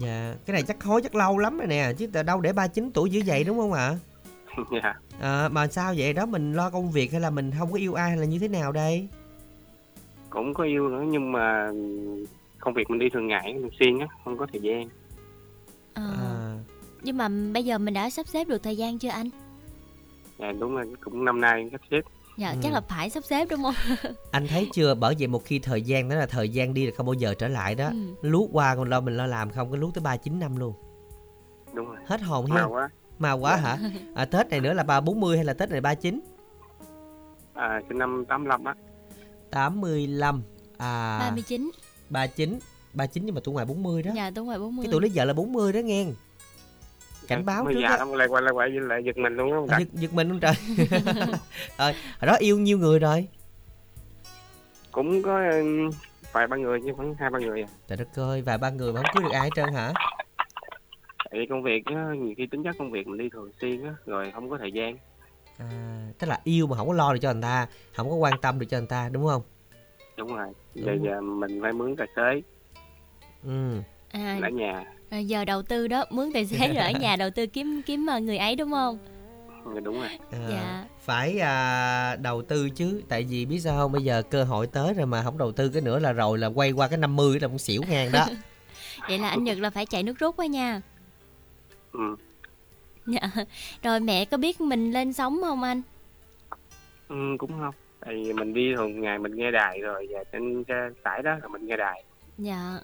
[0.00, 2.90] Dạ, cái này chắc hối chắc lâu lắm rồi nè, chứ tại đâu để 39
[2.94, 3.94] tuổi dữ vậy đúng không ạ?
[4.82, 7.78] Dạ À, mà sao vậy đó mình lo công việc hay là mình không có
[7.78, 9.08] yêu ai hay là như thế nào đây?
[10.30, 11.70] Cũng có yêu nữa Nhưng mà
[12.58, 14.88] công việc mình đi thường ngày Mình xuyên á Không có thời gian
[15.94, 16.54] Ờ, À,
[17.02, 19.28] Nhưng mà bây giờ mình đã sắp xếp được thời gian chưa anh?
[20.38, 22.00] Dạ đúng rồi Cũng năm nay sắp xếp
[22.40, 22.56] Dạ Ừ.
[22.62, 23.74] chắc là phải sắp xếp đúng không?
[24.30, 24.94] anh thấy chưa?
[24.94, 27.34] Bởi vậy một khi thời gian đó là thời gian đi là không bao giờ
[27.34, 27.86] trở lại đó.
[27.86, 28.28] Ừ.
[28.28, 30.74] Lút qua còn lo mình lo làm không có lút tới 39 năm luôn.
[31.74, 32.62] Đúng rồi Hết hồn ha.
[32.62, 33.78] Mà quá Mà quá hả?
[34.14, 36.20] À, Tết này nữa là ba 40 hay là Tết này 39?
[37.54, 38.74] à, sinh năm 85 á
[39.50, 40.42] 85
[40.78, 41.70] à 39
[42.10, 42.58] 39
[42.94, 44.10] 39 nhưng mà tuổi ngoài 40 đó.
[44.16, 46.06] Dạ đúng rồi 40 Cái tuổi lấy vợ là 40 đó nghe.
[47.30, 49.76] Cảnh báo Mới trước già lắm lại quay lại quay lại giật mình luôn á
[49.76, 50.52] À, giật, giật mình không trời.
[51.78, 53.28] Rồi, hồi đó yêu nhiêu người rồi?
[54.92, 55.40] cũng có
[56.32, 58.92] vài ba người chứ khoảng hai ba người à Trời đất ơi, vài ba người
[58.92, 59.92] mà không cưới được ai hết trơn hả?
[61.30, 63.84] tại vì công việc á nhiều khi tính chất công việc mình đi thường xuyên
[63.84, 64.96] á rồi không có thời gian
[65.58, 65.66] À,
[66.18, 67.66] tức là yêu mà không có lo được cho người ta,
[67.96, 69.42] không có quan tâm được cho người ta đúng không?
[70.16, 70.98] đúng rồi Đúng giờ rồi.
[71.04, 72.42] giờ mình phải mướn tài xế
[73.44, 73.80] Ừ.
[74.10, 77.30] À, ở nhà à, giờ đầu tư đó mướn tài xế rồi ở nhà đầu
[77.30, 78.98] tư kiếm kiếm ờ, người ấy đúng không?
[79.74, 80.84] Dạ, đúng rồi À, Dạ.
[81.04, 84.94] phải à, đầu tư chứ tại vì biết sao không bây giờ cơ hội tới
[84.94, 87.48] rồi mà không đầu tư cái nữa là rồi là quay qua cái 50 là
[87.48, 88.26] cũng xỉu ngang đó
[89.08, 90.80] Vậy là anh Nhật là phải chạy nước rút quá nha.
[91.92, 92.00] ừ.
[93.06, 93.20] Dạ.
[93.82, 95.82] Rồi mẹ có biết mình lên sóng không anh?
[97.08, 100.64] ừ cũng không tại vì mình đi thường ngày mình nghe đài rồi và trên
[100.64, 102.04] cái tải đó là mình nghe đài
[102.38, 102.78] Dạ.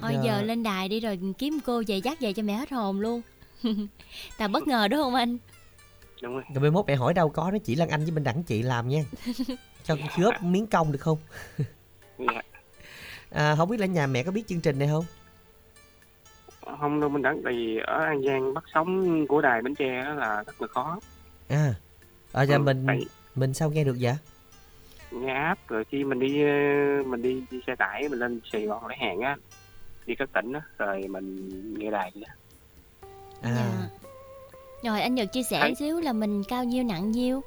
[0.00, 0.20] Thôi Dạ.
[0.24, 3.22] giờ lên đài đi rồi kiếm cô về dắt về cho mẹ hết hồn luôn.
[4.38, 5.38] Tao bất ngờ đúng không anh?
[6.22, 8.24] đúng rồi rồi mai mốt mẹ hỏi đâu có nó chỉ Lan Anh với bên
[8.24, 9.02] đẳng chị làm nha
[9.84, 11.18] cho góp miếng công được không
[12.18, 12.42] dạ.
[13.30, 15.04] à, không biết là nhà mẹ có biết chương trình này không
[16.80, 20.02] không đâu mình đẳng tại vì ở an giang bắt sóng của đài bến tre
[20.04, 20.98] đó là rất là khó
[21.48, 21.74] à
[22.32, 24.14] ở ra Ừ, mình tại- mình sao nghe được vậy
[25.10, 26.48] nghe app rồi khi mình đi ờ,
[27.06, 29.36] mình đi, đi xe tải mình lên sài gòn lấy hàng á
[30.06, 31.36] đi các tỉnh á rồi mình
[31.78, 32.34] nghe đài vậy đó.
[33.42, 33.50] À.
[33.56, 33.88] Dạ.
[34.90, 37.40] Rồi anh Nhật chia sẻ Thấy- xíu là mình cao nhiêu nặng nhiêu?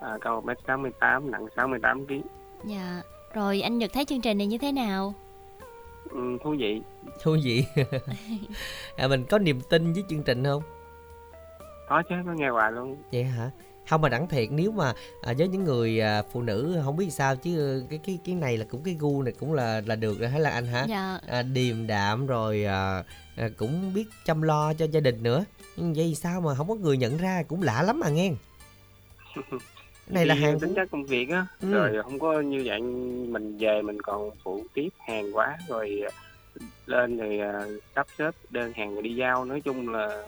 [0.00, 2.12] à, cao mét sáu mươi tám nặng sáu mươi tám kg
[2.64, 3.02] Dạ.
[3.34, 5.14] Rồi anh Nhật thấy chương trình này như thế nào?
[6.10, 6.82] ừ, thú vị.
[7.22, 7.64] Thú vị.
[8.96, 10.62] À, mình có niềm tin với chương trình không?
[11.88, 12.96] Có chứ có nghe hoài luôn.
[13.12, 13.50] Vậy hả
[13.88, 17.10] không mà đẳng thiệt nếu mà à, với những người à, phụ nữ không biết
[17.10, 20.20] sao chứ cái cái cái này là cũng cái gu này cũng là là được
[20.20, 21.18] rồi hả là anh hả Dạ.
[21.28, 23.04] à, điềm đạm rồi à,
[23.36, 25.44] à, cũng biết chăm lo cho gia đình nữa
[25.76, 28.32] nhưng vậy sao mà không có người nhận ra cũng lạ lắm mà nghe
[30.08, 31.68] này là hàng tính chất công việc á Ừ.
[31.72, 32.80] rồi không có như vậy
[33.28, 36.10] mình về mình còn phụ tiếp hàng quá rồi ờ,
[36.86, 40.22] lên rồi ờ, sắp xếp đơn hàng rồi đi giao nói chung là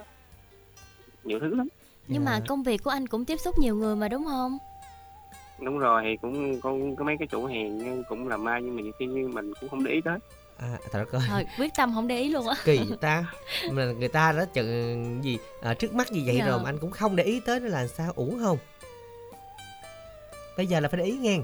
[1.25, 1.69] nhiều thứ lắm
[2.11, 2.31] Nhưng Dạ.
[2.31, 4.59] mà công việc của anh cũng tiếp xúc nhiều người mà đúng không?
[5.59, 8.77] đúng rồi thì cũng có, có mấy cái chủ hàng nhưng cũng làm mai nhưng
[8.77, 10.19] mà nhiều khi như mình cũng không để ý tới
[10.59, 12.55] à đất ơi Thôi quyết tâm không để ý luôn á.
[12.65, 13.25] kỳ vậy ta
[13.73, 16.47] mà người ta đã chừng gì à, trước mắt như vậy Dạ.
[16.47, 18.59] rồi mà anh cũng không để ý tới nó là sao uổng không
[20.57, 21.39] bây giờ là phải để ý nghe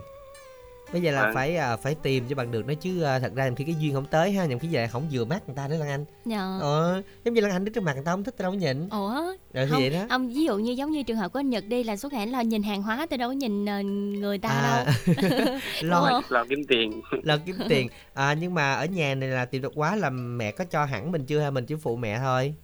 [0.97, 1.35] bây giờ là Vâng.
[1.35, 3.95] phải à, phải tìm cho bằng được nó chứ à, thật ra khi cái duyên
[3.95, 6.05] không tới ha nhiều khi giờ không vừa mắt người ta nữa lan anh.
[6.25, 6.59] Dạ.
[6.61, 8.59] ờ giống như lan anh đứng trước mặt người ta không thích tao đâu có
[8.59, 9.23] nhìn Ủa?
[9.55, 10.07] rồi không, vậy đó.
[10.09, 12.33] ông ví dụ như giống như trường hợp của anh Nhật đi là xuất hiện
[12.33, 13.83] là nhìn hàng hóa tôi đâu có nhìn ờ,
[14.21, 15.15] người ta À, đâu.
[15.83, 16.23] lo.
[16.29, 17.01] Lo kiếm tiền.
[17.23, 17.89] Lo kiếm tiền.
[18.15, 21.13] À, nhưng mà ở nhà này là tìm được quá là mẹ có cho hẳn
[21.13, 22.55] mình chưa hay mình chỉ phụ mẹ thôi.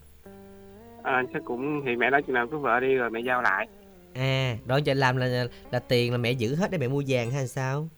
[1.02, 3.66] À, chắc cũng thì mẹ nói chừng nào cứ vợ đi rồi mẹ giao lại.
[4.14, 7.30] À rồi giờ làm là là tiền là mẹ giữ hết để mẹ mua vàng
[7.30, 7.88] hay sao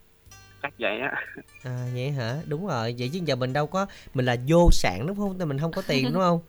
[0.64, 1.12] chắc vậy á
[1.62, 2.36] À vậy hả?
[2.46, 5.38] Đúng rồi, vậy chứ giờ mình đâu có mình là vô sản đúng không?
[5.48, 6.40] Mình không có tiền đúng không?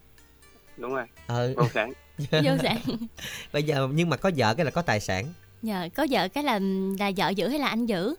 [0.76, 1.54] đúng rồi Ờ.
[1.56, 2.78] vô sản Vô sản.
[3.52, 5.26] Bây giờ nhưng mà có vợ cái là có tài sản.
[5.62, 6.58] Dạ, có vợ cái là
[6.98, 8.14] là vợ giữ hay là anh giữ?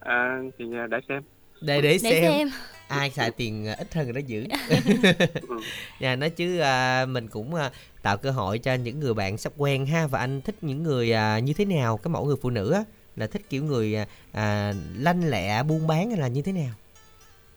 [0.00, 1.22] à, thì để xem
[1.60, 2.50] Để để Để xem, xem.
[2.88, 4.46] ai xài tiền à, ít hơn người đó giữ.
[6.00, 7.70] Dạ nói chứ à, mình cũng à,
[8.02, 11.12] tạo cơ hội cho những người bạn sắp quen ha và anh thích những người
[11.12, 11.96] à, như thế nào?
[11.96, 12.84] Cái mẫu người phụ nữ á
[13.16, 16.72] là thích kiểu người à, à, lanh lẹ buôn bán hay là như thế nào?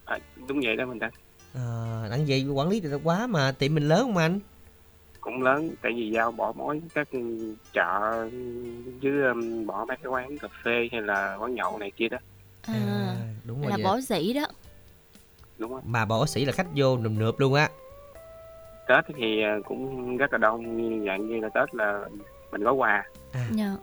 [0.06, 1.10] à, đúng vậy đó mình ta
[1.56, 1.64] À,
[2.12, 4.40] đặng vậy quản lý được quá mà tiệm mình lớn không anh?
[5.22, 7.08] cũng lớn tại vì giao bỏ mối các
[7.74, 8.30] chợ
[9.02, 12.18] với um, bỏ mấy cái quán cà phê hay là quán nhậu này kia đó
[12.62, 13.84] À, đúng rồi là vậy.
[13.84, 14.46] bỏ sĩ đó.
[15.58, 17.70] đúng không Mà bỏ sĩ là khách vô nườm nượp luôn á.
[18.88, 22.06] tết thì à, cũng rất là đông như dạng như là tết là
[22.52, 23.04] mình có quà
[23.52, 23.76] Dạ.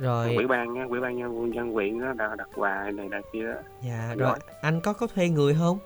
[0.00, 3.24] Rồi ủy ban á, ủy ban nhân dân huyện đó đã đặt quà này đặt
[3.32, 4.16] kia đó Dạ Rồi.
[4.16, 5.78] rồi anh có có thuê người không?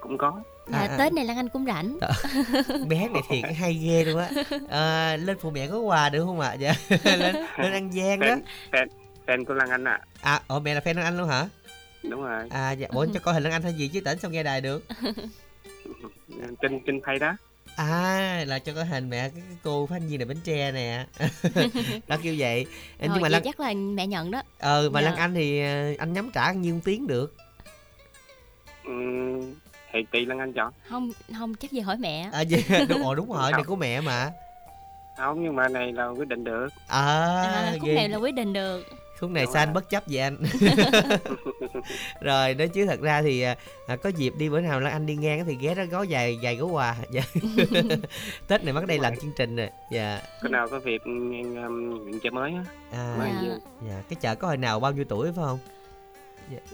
[0.00, 0.40] cũng có
[0.72, 0.96] Dạ, À, à.
[0.98, 1.98] Tết này Lan Anh cũng rảnh.
[2.88, 4.30] Bé này thiệt hay ghê luôn á.
[4.68, 6.52] À, lên phụ mẹ có quà được không ạ?
[6.54, 6.74] Dạ.
[7.04, 8.26] lên lên ăn gian đó.
[8.26, 8.40] fan
[8.72, 8.86] fan
[9.26, 11.48] fan của Lan Anh à À, ồ mẹ là fan của anh luôn hả?
[12.10, 14.30] đúng rồi À dạ, ủa cho coi hình Lan Anh hay gì chứ tỉnh sao
[14.30, 14.84] nghe đài được.
[16.62, 17.36] trên trên pay đó
[17.76, 21.06] À là cho coi hình mẹ cái, cái cô phát viên này bến tre nè.
[22.08, 22.64] đó kêu vậy.
[22.98, 24.42] Rồi, nhưng mà Lan chắc là mẹ nhận đó.
[24.58, 25.08] ờ mà Dạ.
[25.08, 27.36] Lan Anh thì ờ, anh nhắm trả nhiêu tiếng được.
[28.84, 29.54] Ừm,
[29.92, 32.28] thì tùy Lan Anh chọn Không, không chắc gì hỏi mẹ.
[32.32, 32.58] À dạ,
[32.88, 34.30] đúng, ồ, đúng rồi, này của mẹ mà.
[35.16, 37.00] không nhưng mà này là quyết định được À,
[37.54, 38.86] À, khúc này là quyết định được.
[39.20, 40.36] Khúc này sao anh bất chấp vậy anh?
[42.20, 43.56] Rồi nói chứ thật ra thì à,
[43.86, 46.06] à, có dịp đi bữa nào là anh đi ngang á thì ghé đó gói
[46.10, 46.96] vài vài gói quà.
[47.10, 47.22] Dạ.
[48.48, 50.20] tết này bắt đây làm chương trình rồi dạ.
[50.42, 52.64] Cái nào có việc ngang um, chợ mới á.
[52.92, 53.16] À,
[53.48, 53.56] Dạ.
[53.88, 55.58] dạ cái chợ có hồi nào bao nhiêu tuổi phải không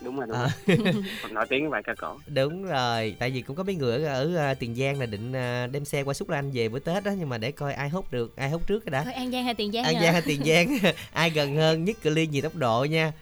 [0.05, 0.49] đúng rồi đúng À.
[0.67, 0.77] rồi.
[1.23, 2.19] Còn nổi tiếng bài ca cổ.
[2.27, 5.33] Đúng rồi tại vì cũng có mấy người ở, ở à, tiền giang là định
[5.33, 7.89] à, đem xe qua xúc lan về bữa tết đó nhưng mà để coi ai
[7.89, 9.05] hút được ai hút trước cái đã.
[9.05, 9.95] Thôi An Giang hay Tiền Giang An?
[10.03, 10.79] Giang hay Tiền Giang
[11.13, 13.13] ai gần hơn nhất cự ly nhiều tốc độ nha.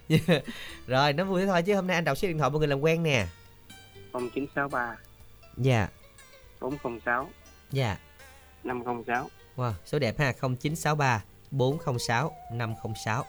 [0.86, 2.68] Rồi nói vui thế thôi chứ hôm nay anh đọc số điện thoại mọi người
[2.68, 3.26] làm quen nè.
[4.12, 4.96] 0963
[5.57, 5.88] dạ.
[6.61, 7.28] 406
[7.72, 7.96] dạ.
[8.64, 13.24] 506 Wow, số đẹp ha 0963 406 506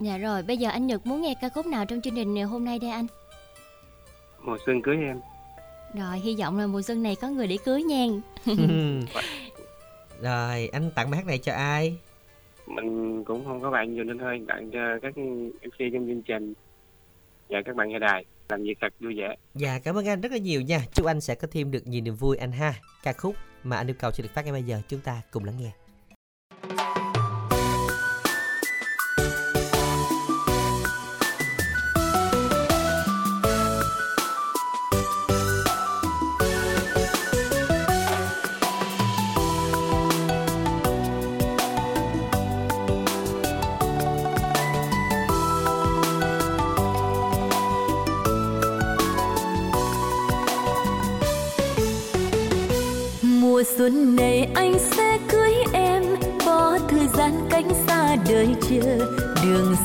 [0.00, 2.64] Dạ rồi, bây giờ anh Nhật muốn nghe ca khúc nào trong chương trình hôm
[2.64, 3.06] nay đây anh?
[4.46, 5.20] mùa xuân cưới em.
[5.94, 8.06] Rồi, hy vọng là mùa xuân này có người để cưới nha.
[10.22, 11.98] Rồi anh tặng bài hát này cho ai?
[12.66, 15.18] Mình cũng không có bạn nhiều nên thôi tặng cho các
[15.62, 16.54] MC trong chương trình.
[17.48, 19.36] Và các bạn nghe đài làm việc thật vui vẻ.
[19.54, 20.80] Dạ cảm ơn anh rất là nhiều nha.
[20.94, 22.74] Chúc anh sẽ có thêm được nhiều niềm vui anh ha.
[23.02, 23.34] Ca khúc
[23.64, 25.70] mà anh yêu cầu sẽ được phát ngay bây giờ Chúng ta cùng lắng nghe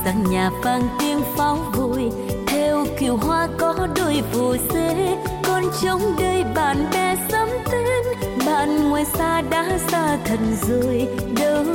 [0.04, 2.12] sang nhà vang tiếng pháo vui
[2.48, 5.18] theo kiều hoa có đôi phù dê.
[5.44, 8.04] Còn trong đây bạn bè sắm tên,
[8.46, 11.08] bạn ngoài xa đã xa thần rồi,
[11.40, 11.66] đâu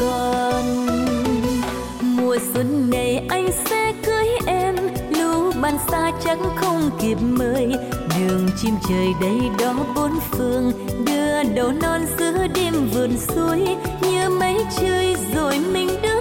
[0.00, 0.86] còn.
[2.00, 4.76] Mùa xuân này anh sẽ cưới em,
[5.10, 7.72] lũ bạn xa chẳng không kịp mời.
[8.18, 10.72] Đường chim trời đây đó bốn phương,
[11.06, 13.76] đưa đầu non giữa đêm vườn suối.
[14.02, 16.15] Như mấy chơi rồi mình đưa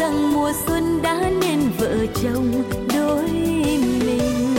[0.00, 2.62] rằng mùa xuân đã nên vợ chồng
[2.94, 3.28] đôi
[4.06, 4.54] mình.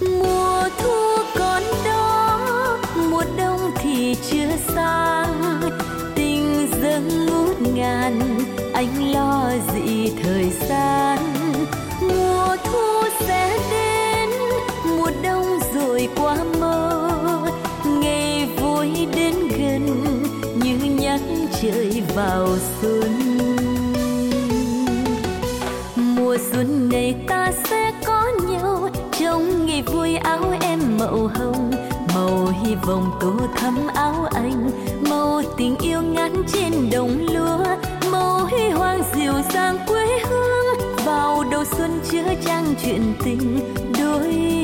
[0.00, 2.78] Mùa thu còn đó,
[3.10, 5.60] mùa đông thì chưa sang
[6.14, 8.38] tình dâng ngút ngàn,
[8.74, 11.18] anh lo gì thời gian.
[12.00, 14.30] Mùa thu sẽ đến,
[14.86, 17.00] mùa đông rồi qua mơ.
[17.84, 20.04] Ngày vui đến gần,
[20.62, 21.20] như nhắc
[21.62, 22.48] trời vào
[22.80, 23.23] xuân.
[32.82, 34.70] Vòng hy tô thắm áo anh.
[35.10, 37.64] Màu tình yêu ngắn trên đồng lúa,
[38.12, 40.96] màu huy hoàng dịu dàng quê hương.
[41.04, 43.60] Vào đầu xuân chứa trang chuyện tình
[43.98, 44.63] đôi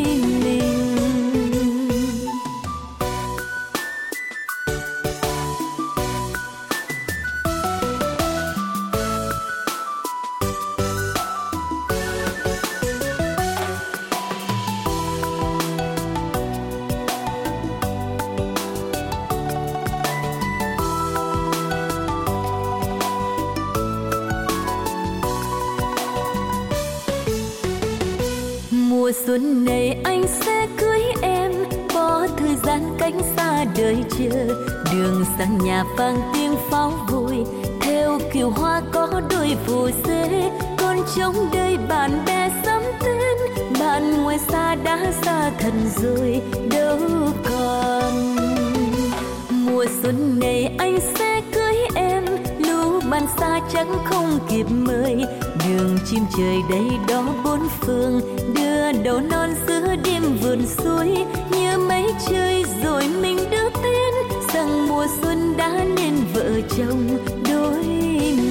[55.69, 58.21] đường chim trời đây đó bốn phương,
[58.55, 61.17] đưa đầu non giữa đêm vườn suối,
[61.51, 67.83] như mấy chơi rồi mình đưa tin rằng mùa xuân đã nên vợ chồng đôi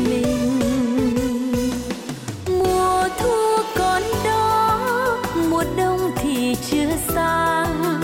[0.09, 0.59] mình.
[2.47, 5.17] Mùa thu còn đó,
[5.49, 8.01] mùa đông thì chưa sang,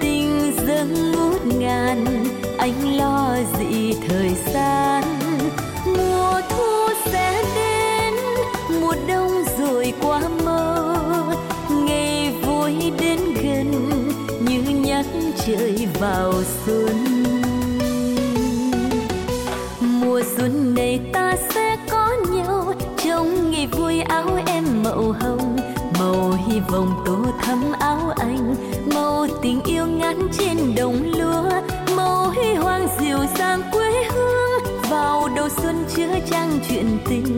[0.00, 2.24] tình dâng ngút ngàn,
[2.58, 4.93] anh lo gì thời gian?
[15.46, 16.32] Chơi vào
[16.66, 17.14] xuân.
[19.80, 22.74] Mùa xuân này ta sẽ có nhau
[23.04, 25.56] trong ngày vui áo em màu hồng.
[25.98, 28.54] Màu hy vọng tô thắm áo anh,
[28.94, 31.50] màu tình yêu ngắn trên đồng lúa.
[31.96, 37.33] Màu huy hoàng dịu dàng quê hương, vào đầu xuân chứa trang chuyện tình.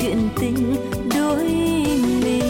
[0.00, 0.76] Chuyện tình
[1.14, 1.44] đôi
[2.24, 2.42] mình.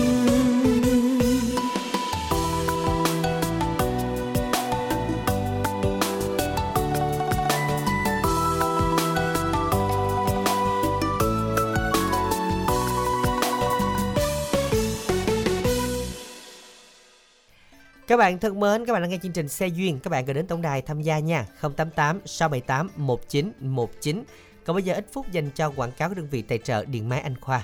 [18.07, 19.99] Các bạn thân mến, các bạn đang nghe chương trình Xe Duyên.
[20.03, 21.47] Các bạn gửi đến tổng đài tham gia nha.
[21.61, 24.25] 088 678 1919
[24.67, 27.21] còn bây giờ ít phút dành cho quảng cáo đơn vị tài trợ Điện máy
[27.21, 27.63] Anh Khoa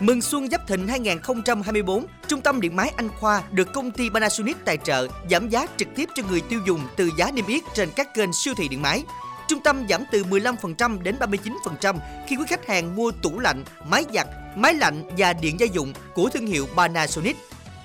[0.00, 4.56] Mừng xuân Giáp Thịnh 2024, Trung tâm Điện máy Anh Khoa được công ty Panasonic
[4.64, 7.88] tài trợ giảm giá trực tiếp cho người tiêu dùng từ giá niêm yết trên
[7.96, 9.02] các kênh siêu thị điện máy.
[9.48, 11.96] Trung tâm giảm từ 15% đến 39%
[12.26, 15.92] khi quý khách hàng mua tủ lạnh, máy giặt, máy lạnh và điện gia dụng
[16.14, 17.36] của thương hiệu Panasonic.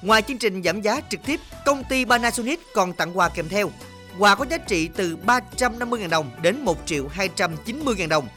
[0.01, 3.71] Ngoài chương trình giảm giá trực tiếp, công ty Panasonic còn tặng quà kèm theo.
[4.17, 8.27] Quà có giá trị từ 350.000 đồng đến 1 triệu 290.000 đồng.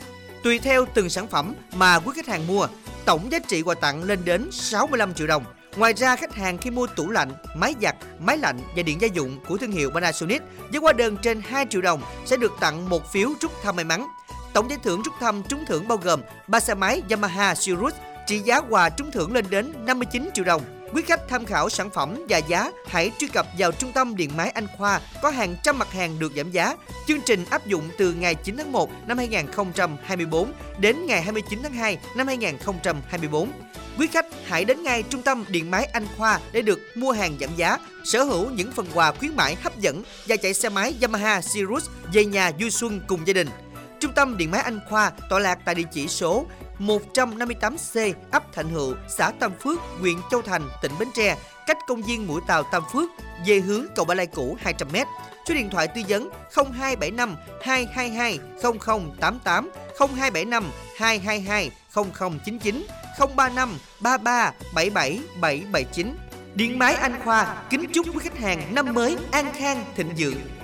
[0.43, 2.67] Tùy theo từng sản phẩm mà quý khách hàng mua,
[3.05, 5.45] tổng giá trị quà tặng lên đến 65 triệu đồng.
[5.77, 9.07] Ngoài ra, khách hàng khi mua tủ lạnh, máy giặt, máy lạnh và điện gia
[9.07, 12.89] dụng của thương hiệu Panasonic với hóa đơn trên 2 triệu đồng sẽ được tặng
[12.89, 14.07] một phiếu trúc thăm may mắn.
[14.53, 17.95] Tổng giải thưởng trúc thăm trúng thưởng bao gồm 3 xe máy Yamaha Sirius
[18.27, 20.63] trị giá quà trúng thưởng lên đến 59 triệu đồng.
[20.95, 24.31] Quý khách tham khảo sản phẩm và giá, hãy truy cập vào trung tâm điện
[24.37, 26.77] máy Anh Khoa có hàng trăm mặt hàng được giảm giá.
[27.07, 31.73] Chương trình áp dụng từ ngày 9 tháng 1 năm 2024 đến ngày 29 tháng
[31.73, 33.51] 2 năm 2024.
[33.99, 37.37] Quý khách hãy đến ngay trung tâm điện máy Anh Khoa để được mua hàng
[37.41, 40.95] giảm giá, sở hữu những phần quà khuyến mãi hấp dẫn và chạy xe máy
[41.01, 43.49] Yamaha Sirius về nhà vui xuân cùng gia đình.
[44.01, 46.47] Trung tâm Điện máy Anh Khoa tọa lạc tại địa chỉ số
[46.79, 52.03] 158C, ấp Thạnh Hữu, xã Tam Phước, huyện Châu Thành, tỉnh Bến Tre, cách công
[52.03, 53.09] viên Mũi Tàu Tam Phước
[53.47, 55.07] về hướng cầu Ba Lai cũ 200m.
[55.49, 60.65] Số điện thoại tư vấn 0275 222 0088 0275
[60.97, 62.87] 222 0099
[63.37, 66.17] 035 33 77 779.
[66.55, 70.62] Điện máy Anh Khoa kính chúc quý khách hàng năm mới an khang thịnh vượng.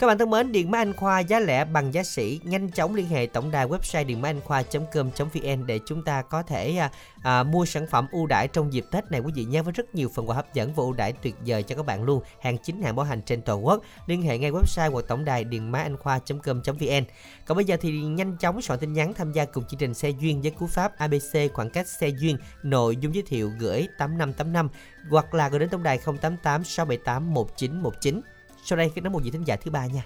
[0.00, 2.94] Các bạn thân mến, Điện máy Anh Khoa giá rẻ bằng giá sỉ, nhanh chóng
[2.94, 6.90] liên hệ tổng đài website điện máy anh khoa.com.vn để chúng ta có thể à,
[7.22, 9.94] à, mua sản phẩm ưu đãi trong dịp Tết này quý vị nhé với rất
[9.94, 12.22] nhiều phần quà hấp dẫn và ưu đãi tuyệt vời cho các bạn luôn.
[12.40, 13.82] Hàng chính hàng bảo hành trên toàn quốc.
[14.06, 17.04] Liên hệ ngay website hoặc tổng đài điện máy anh khoa.com.vn.
[17.46, 20.10] Còn bây giờ thì nhanh chóng soạn tin nhắn tham gia cùng chương trình xe
[20.10, 24.68] duyên với cú pháp ABC khoảng cách xe duyên, nội dung giới thiệu gửi 8585
[25.10, 28.20] hoặc là gửi đến tổng đài 088 678 1919.
[28.62, 30.02] Sau đây khi nói một vị thính giả thứ ba nha.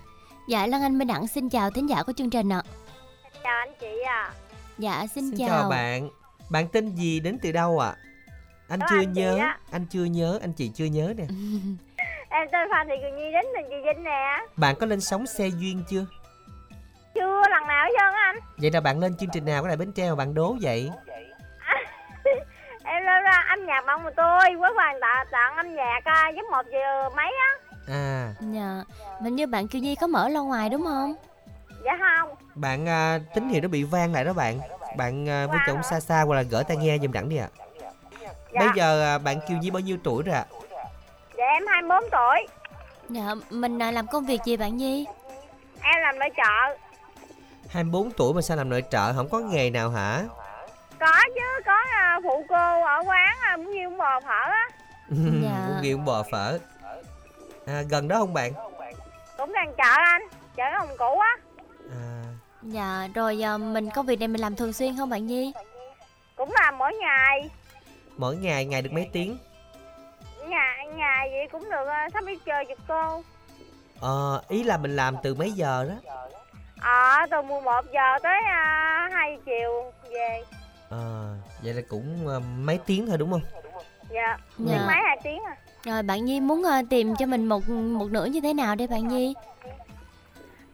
[0.48, 2.62] Dạ Lan Anh Minh Đẳng xin chào thính giả của chương trình ạ.
[3.42, 4.30] Chào anh chị à.
[4.78, 5.48] Dạ xin, Xin chào.
[5.48, 6.08] chào bạn.
[6.50, 7.94] Bạn tên gì đến từ đâu ạ?
[8.68, 9.38] Anh Đó, chưa anh nhớ,
[9.70, 11.24] anh chưa nhớ, anh chị chưa nhớ nè.
[12.30, 14.38] Em tên Phan Thị Kiều Nhi đến từ chị Vinh nè.
[14.56, 16.06] Bạn có lên sóng xe duyên chưa?
[17.14, 18.36] Chưa lần nào hết trơn á anh.
[18.56, 20.90] Vậy là bạn lên chương trình nào có đại Bến Tre mà bạn đố vậy?
[22.84, 26.28] Em lên ra âm nhạc bạn của tôi với hoàng tạ tặng âm nhạc à,
[26.36, 27.50] giúp một giờ mấy á.
[27.88, 28.84] À, Dạ,
[29.20, 31.14] mình như bạn Kiều Nhi có mở loa ngoài đúng không?
[31.84, 32.34] Dạ không.
[32.54, 34.60] bạn à, tín hiệu nó bị vang lại đó bạn.
[34.96, 37.48] Bạn à, với chồng xa xa hoặc là gỡ tai nghe giùm đẳng đi ạ.
[38.52, 38.60] Dạ.
[38.60, 40.44] Bây giờ à, bạn Kiều Nhi bao nhiêu tuổi rồi ạ?
[41.36, 42.46] Dạ em 24 tuổi.
[43.08, 45.06] Dạ, mình à, làm công việc gì bạn Nhi?
[45.82, 46.76] Em làm nội trợ.
[47.68, 50.22] 24 tuổi mà sao làm nội trợ không có nghề nào hả?
[51.00, 54.68] Có chứ, có à, phụ cô ở quán à, bún riêu bún bò phở á.
[55.44, 55.66] Dạ.
[55.68, 56.58] Bún riêu bún bò phở.
[57.66, 58.52] À, gần đó không bạn?
[59.38, 60.22] Cũng đang chợ anh.
[60.56, 61.36] Chợ cái hồng cũ á.
[62.62, 65.52] Dạ, rồi à, mình công việc này mình làm thường xuyên không bạn Nhi?
[66.36, 67.50] Cũng làm mỗi ngày.
[68.16, 69.38] Mỗi ngày ngày được mấy tiếng?
[70.48, 73.22] Ngày, ngày vậy cũng được à, sắp đi chơi chục cô.
[74.00, 75.94] Ờ, ý là mình làm từ mấy giờ đó?
[76.80, 80.42] Ờ, từ 11 giờ tới à, 2 chiều về.
[80.88, 83.42] Ờ, vậy là cũng à, mấy tiếng thôi đúng không?
[84.10, 84.84] Dạ, Dạ.
[84.86, 85.56] mấy 2 tiếng à.
[85.84, 88.86] Rồi bạn Nhi muốn à, tìm cho mình một một nửa như thế nào đây
[88.88, 89.34] bạn Nhi?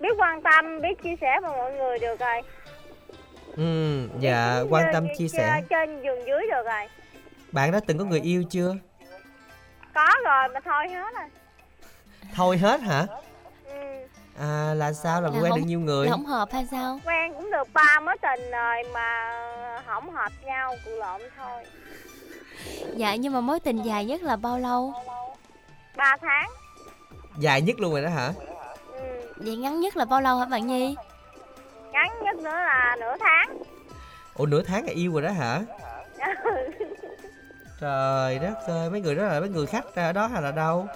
[0.01, 2.43] Biết quan tâm, biết chia sẻ với mọi người được rồi.
[3.57, 5.63] Ừ, dạ quan tâm chia sẻ.
[5.71, 6.89] Trên giường dưới được rồi.
[7.53, 8.75] Bạn đã từng có người yêu chưa?
[9.95, 11.29] Có rồi mà thôi hết rồi.
[12.35, 13.07] Thôi hết hả?
[13.65, 13.73] Ừ.
[14.41, 16.07] À là sao là Là quen không- được nhiều người?
[16.07, 17.01] là không hợp hay sao?
[17.05, 19.33] Quen cũng được ba mối tình rồi mà
[19.87, 21.63] không hợp nhau, cụ lộn thôi.
[22.97, 24.95] Dạ nhưng mà mối tình dài nhất là bao lâu?
[25.97, 26.51] 3 tháng.
[27.39, 28.33] Dài nhất luôn rồi đó hả?
[28.93, 29.33] Ừ.
[29.37, 30.97] Vậy ngắn nhất là bao lâu hả bạn Nhi?
[31.93, 33.59] Ngắn nhất nữa là nửa tháng.
[34.35, 35.61] Ủa nửa tháng là yêu rồi đó hả?
[37.81, 40.87] Trời đất ơi, mấy người đó là mấy người khách ở đó hay là đâu?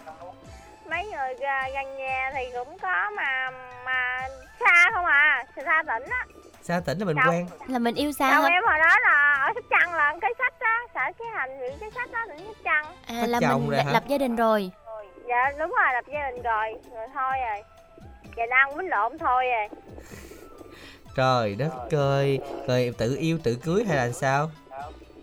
[0.91, 3.51] Mấy người ra gần nhà thì cũng có mà
[3.85, 4.29] mà
[4.61, 6.27] xa không à, xa tỉnh á.
[6.67, 7.33] Sao tỉnh là mình Đâu.
[7.33, 7.47] quen?
[7.69, 8.49] Là mình yêu xa Chồng hả?
[8.51, 11.73] em hồi đó là ở Sóc Trăng là cái sách á, xã cái hành huyện
[11.81, 12.85] cái sách á, tỉnh Sóc Trăng.
[13.07, 13.93] À, Có là chồng mình rồi lập, hả?
[13.93, 14.71] lập gia đình rồi.
[15.29, 17.63] Dạ đúng rồi, lập gia đình rồi, rồi thôi rồi.
[18.37, 19.69] Giờ đang quýnh lộn thôi rồi.
[21.17, 24.51] Trời đất ơi, rồi tự yêu tự cưới hay là sao?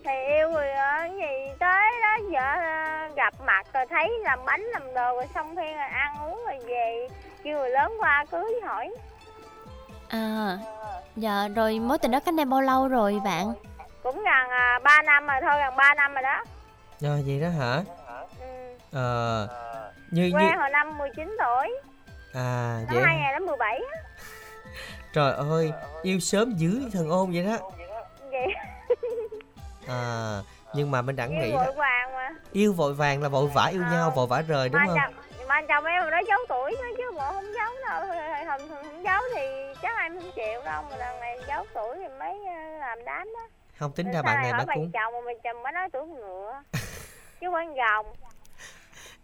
[0.04, 4.60] Thì yêu rồi ờ, gì tới đó vợ ờ, gặp mặt rồi thấy làm bánh
[4.62, 7.08] làm đồ rồi xong khi rồi ăn uống rồi về
[7.42, 8.94] kêu người lớn qua cưới hỏi
[10.12, 10.58] À,
[11.16, 13.52] Dạ, rồi mối tình đó cách đây bao lâu rồi bạn?
[14.02, 16.44] cũng gần à, 3 năm rồi thôi gần 3 năm rồi đó
[17.00, 17.82] Rồi vậy đó hả?
[18.40, 18.46] ừ.
[18.92, 19.48] Ờ
[20.10, 21.68] như như quen hồi năm 19 tuổi
[22.34, 23.02] à năm vậy.
[23.04, 24.02] 2017 á
[25.14, 27.70] Trời ơi, yêu sớm dữ thần ôn vậy đó.
[28.30, 28.46] vậy
[29.88, 30.40] À
[30.74, 33.64] nhưng mà mình đã nghĩ yêu vội vàng mà yêu vội vàng là vội vã
[33.66, 34.96] yêu nhau, vội vã rời đúng không?
[35.04, 35.14] chồng
[35.52, 38.06] mà chồng em nói giấu tuổi nữa chứ bộ không giấu đâu
[38.46, 39.42] không, không, không giấu thì
[39.82, 43.28] chắc em không chịu đâu mà lần này giấu tuổi thì mới ờ, làm đám
[43.34, 43.48] đó
[43.78, 46.06] Không tính ra Sau bạn này bạn cũng chồng mà bạn chồng mới nói tuổi
[46.06, 46.62] ngựa
[47.40, 48.06] chứ phải gồng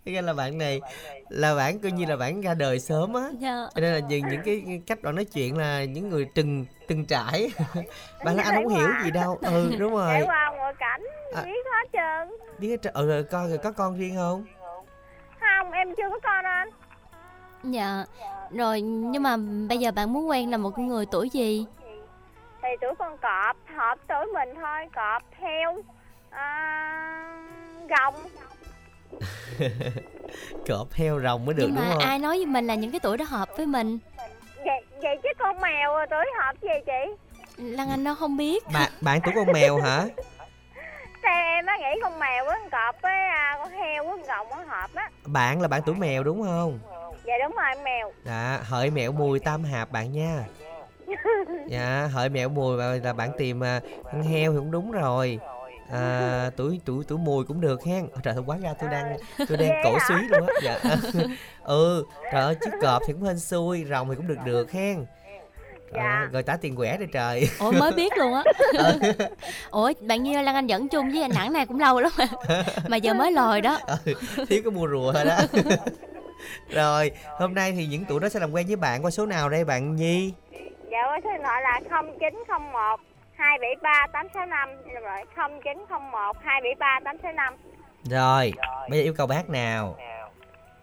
[0.05, 0.81] Cái ra là bạn này
[1.29, 3.23] là bạn coi như là bạn ra đời sớm á.
[3.39, 3.57] Dạ.
[3.75, 7.05] Cho nên là nhìn những cái cách bạn nói chuyện là những người từng từng
[7.05, 7.51] trải.
[8.25, 9.39] bạn là anh không hiểu gì đâu.
[9.43, 10.09] Ừ đúng rồi.
[10.13, 11.03] trải qua ngoại cảnh
[11.35, 11.43] À.
[11.43, 12.93] biết hết trơn Biết hết trơn.
[12.95, 14.45] ừ rồi coi rồi có con riêng không?
[15.89, 16.69] Em chưa có con anh
[17.63, 18.05] Dạ.
[18.51, 19.37] Rồi nhưng mà
[19.69, 21.67] bây giờ bạn muốn quen là một người tuổi gì?
[22.63, 25.77] thì tuổi con cọp hợp tuổi mình thôi cọp heo
[26.31, 27.33] à,
[27.89, 28.15] gồng
[30.69, 32.03] Cọp heo rồng mới được nhưng đúng mà không?
[32.03, 33.99] ai nói với mình là những cái tuổi đó hợp với mình?
[34.65, 37.15] vậy vậy chứ con mèo tuổi hợp gì chị
[37.57, 38.65] Lan Anh nó không biết.
[38.75, 40.05] Bạn bạn tuổi con mèo hả?
[41.29, 44.23] theo em á nghĩ con mèo với con cọp với à, con heo với con
[44.27, 46.79] gồng nó hợp á Bạn là bạn tuổi mèo đúng không?
[47.25, 50.45] dạ đúng rồi em mèo Dạ, hợi mẹo mùi tam hạp bạn nha.
[51.67, 53.81] Dạ, hợi mẹo mùi là bạn tìm à,
[54.13, 55.41] con heo thì cũng đúng rồi.
[55.93, 58.09] À, tuổi tuổi tuổi mùi cũng được hen.
[58.13, 59.17] Ôi Trời ơi, quá ra tôi đang
[59.49, 60.05] tôi đang Ghê cổ hả?
[60.09, 60.53] suý luôn á.
[60.63, 60.79] Dạ.
[61.63, 65.07] ừ, trời ơi chứ cọp thì cũng hên xui, rồng thì cũng được được hen.
[65.93, 67.49] Ơi, rồi tả tiền quẻ đây trời.
[67.59, 68.43] Ủa mới biết luôn á.
[69.71, 72.13] Ủa bạn Nhi ơi, Lan Anh dẫn chung với anh Nẵng này cũng lâu lắm
[72.19, 72.25] mà.
[72.89, 73.79] Mà giờ mới lòi đó.
[74.05, 74.15] Ừ,
[74.49, 75.37] thiếu cái mua rùa thôi đó.
[76.71, 79.49] rồi, hôm nay thì những tuổi đó sẽ làm quen với bạn qua số nào
[79.49, 80.33] đây bạn Nhi?
[80.91, 83.01] dạ qua số điện thoại là 0901
[83.35, 84.69] 273 865
[85.03, 85.21] rồi
[85.65, 87.55] 0901 273 865
[88.05, 88.53] Rồi,
[88.91, 89.97] bây giờ yêu cầu bác nào?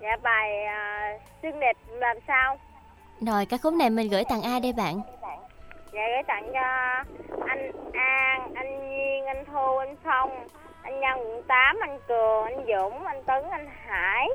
[0.02, 2.60] dạ bài à, xương đẹp làm sao
[3.22, 5.02] rồi cái khúc này mình gửi tặng ai đây bạn?
[5.94, 7.04] dạ gửi tặng cho
[7.48, 10.48] anh An anh Nhiên anh Thu anh Phong
[10.84, 14.28] anh Nhân quận 8 anh Cường anh Dũng anh Tấn anh Hải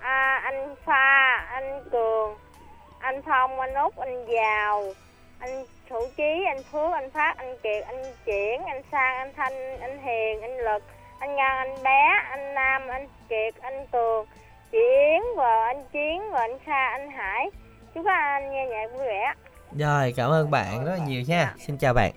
[0.00, 2.36] à, anh Pha anh Cường
[3.00, 4.84] anh Phong anh Út anh Giàu
[5.38, 9.80] anh Thủ Chí anh Phước anh Phát anh Kiệt anh Triển anh Sang anh Thanh
[9.80, 10.82] anh Hiền anh Lực
[11.20, 14.26] anh Ngân anh Bé anh Nam anh Kiệt anh Tường
[14.72, 17.50] chị Yến và anh Chiến và anh Kha anh Hải
[17.98, 19.34] chúc các anh nghe nhạc vui vẻ
[19.78, 21.54] Rồi, cảm ơn bạn rất là nhiều nha.
[21.66, 22.12] Xin chào bạn.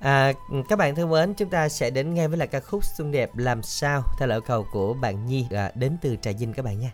[0.00, 0.32] À,
[0.68, 3.30] các bạn thân mến, chúng ta sẽ đến ngay với là ca khúc Xuân đẹp
[3.36, 6.78] làm sao theo lời cầu của bạn Nhi à, đến từ Trà Vinh các bạn
[6.80, 6.90] nha.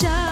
[0.00, 0.31] Làm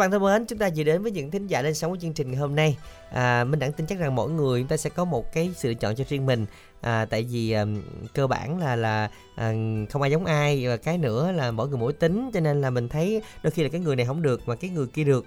[0.00, 2.12] bạn thân mến, chúng ta vừa đến với những thính giả lên sóng của chương
[2.12, 2.76] trình ngày hôm nay.
[3.10, 5.68] À, mình đẳng tin chắc rằng mỗi người chúng ta sẽ có một cái sự
[5.68, 6.46] lựa chọn cho riêng mình.
[6.80, 7.82] À, tại vì um,
[8.14, 9.52] cơ bản là là à,
[9.90, 12.70] không ai giống ai và cái nữa là mỗi người mỗi tính cho nên là
[12.70, 15.26] mình thấy đôi khi là cái người này không được mà cái người kia được.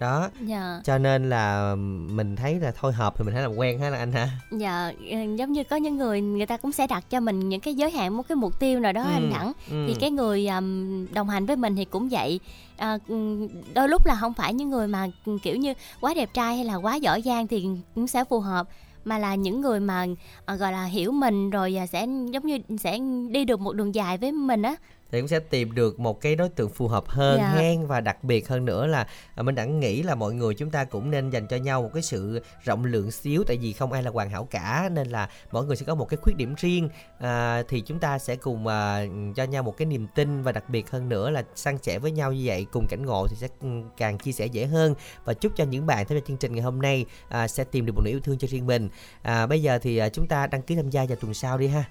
[0.00, 0.28] Đó.
[0.40, 0.80] Dạ.
[0.84, 1.74] Cho nên là
[2.10, 4.28] mình thấy là thôi hợp thì mình hãy làm quen ha là anh hả?
[4.50, 7.60] Dạ, ờ, giống như có những người người ta cũng sẽ đặt cho mình những
[7.60, 9.84] cái giới hạn một cái mục tiêu nào đó Ừ, anh đẳng ừ.
[9.88, 12.40] thì cái người ừm, đồng hành với mình thì cũng vậy
[12.76, 15.06] à, ừm, đôi lúc là không phải những người mà
[15.42, 18.68] kiểu như quá đẹp trai hay là quá giỏi giang thì cũng sẽ phù hợp
[19.04, 20.06] mà là những người mà
[20.44, 22.98] à, gọi là hiểu mình rồi à, sẽ giống như sẽ
[23.30, 24.74] đi được một đường dài với mình á
[25.14, 27.48] thì cũng sẽ tìm được một cái đối tượng phù hợp hơn Dạ.
[27.50, 30.70] hen và đặc biệt hơn nữa là à, mình đã nghĩ là mọi người chúng
[30.70, 33.92] ta cũng nên dành cho nhau một cái sự rộng lượng xíu tại vì không
[33.92, 36.54] ai là hoàn hảo cả nên là mỗi người sẽ có một cái khuyết điểm
[36.58, 36.88] riêng.
[37.18, 39.06] À, thì chúng ta sẽ cùng à,
[39.36, 42.10] cho nhau một cái niềm tin và đặc biệt hơn nữa là san sẻ với
[42.10, 44.94] nhau như vậy cùng cảnh ngộ thì sẽ ừ, càng chia sẻ dễ hơn.
[45.24, 47.86] Và chúc cho những bạn tham gia chương trình ngày hôm nay à, sẽ tìm
[47.86, 48.88] được một nửa yêu thương cho riêng mình.
[49.22, 51.68] À, bây giờ thì à, chúng ta đăng ký tham gia vào tuần sau đi
[51.68, 51.84] ha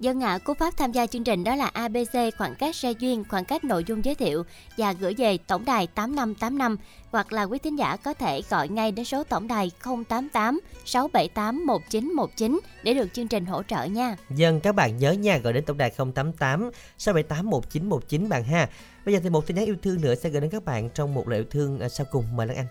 [0.00, 3.24] Dân ạ, cú pháp tham gia chương trình đó là ABC khoảng cách xe duyên,
[3.28, 4.44] khoảng cách nội dung giới thiệu
[4.76, 6.76] và gửi về tổng đài 8585
[7.10, 9.70] hoặc là quý thính giả có thể gọi ngay đến số tổng đài
[10.08, 14.16] 088 678 1919 để được chương trình hỗ trợ nha.
[14.30, 18.68] Dân các bạn nhớ nha gọi đến tổng đài 088 678 1919 bạn ha.
[19.04, 21.14] Bây giờ thì một tin nhắn yêu thương nữa sẽ gửi đến các bạn trong
[21.14, 22.66] một lời yêu thương à, sau cùng mời Lan Anh.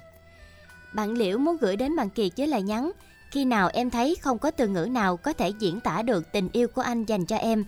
[0.94, 2.92] Bạn Liễu muốn gửi đến bạn Kiệt với lời nhắn
[3.34, 6.50] khi nào em thấy không có từ ngữ nào có thể diễn tả được tình
[6.54, 7.66] yêu của anh dành cho em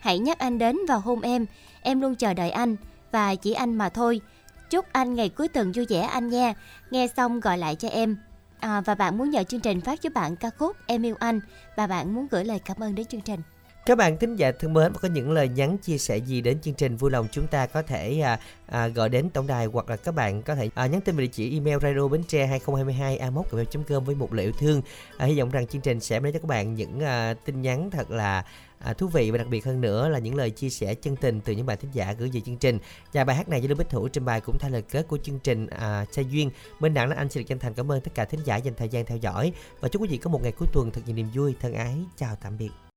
[0.00, 1.46] Hãy nhắc anh đến vào hôn em.
[1.82, 2.76] Em luôn chờ đợi anh
[3.12, 4.20] Và chỉ anh mà thôi.
[4.70, 6.54] Chúc anh ngày cuối tuần vui vẻ anh nha.
[6.90, 8.16] Nghe xong gọi lại cho em.
[8.60, 11.40] À, Và bạn muốn nhờ chương trình phát cho bạn ca khúc Em yêu anh.
[11.76, 13.40] Và bạn muốn gửi lời cảm ơn đến chương trình.
[13.86, 16.60] Các bạn thính giả thân mến và có những lời nhắn chia sẻ gì đến
[16.60, 19.90] chương trình vui lòng chúng ta có thể à, à, gọi đến tổng đài hoặc
[19.90, 22.46] là các bạn có thể à, nhắn tin về địa chỉ email radio bến tre
[22.46, 23.30] 2022 a
[23.88, 24.82] com với một lời yêu thương.
[25.16, 27.62] À, hy vọng rằng chương trình sẽ mang đến cho các bạn những à, tin
[27.62, 28.44] nhắn thật là
[28.78, 31.40] à, thú vị và đặc biệt hơn nữa là những lời chia sẻ chân tình
[31.40, 32.78] từ những bạn thính giả gửi về chương trình.
[33.12, 35.18] Và bài hát này do Lưu Bích Thủ trình bày cũng thay lời kết của
[35.18, 36.50] chương trình à, Sa duyên.
[36.80, 38.74] Bên đảng là anh xin được chân thành cảm ơn tất cả thính giả dành
[38.74, 41.16] thời gian theo dõi và chúc quý vị có một ngày cuối tuần thật nhiều
[41.16, 41.54] niềm vui.
[41.60, 42.87] Thân ái chào tạm biệt.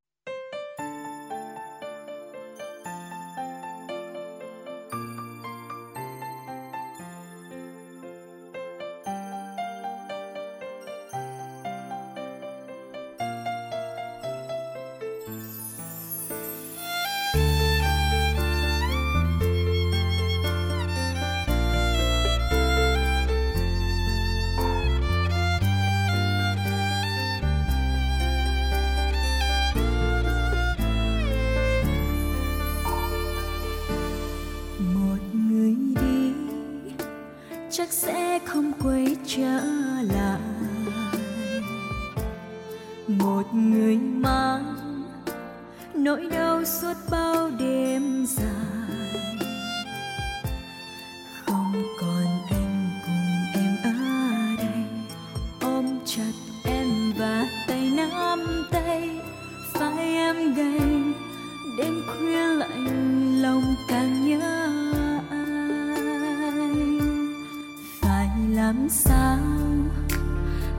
[68.62, 69.40] làm sao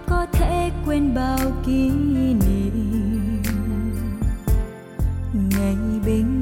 [0.07, 2.39] có thể quên bao kỷ niệm
[5.35, 5.77] ngày
[6.07, 6.42] bình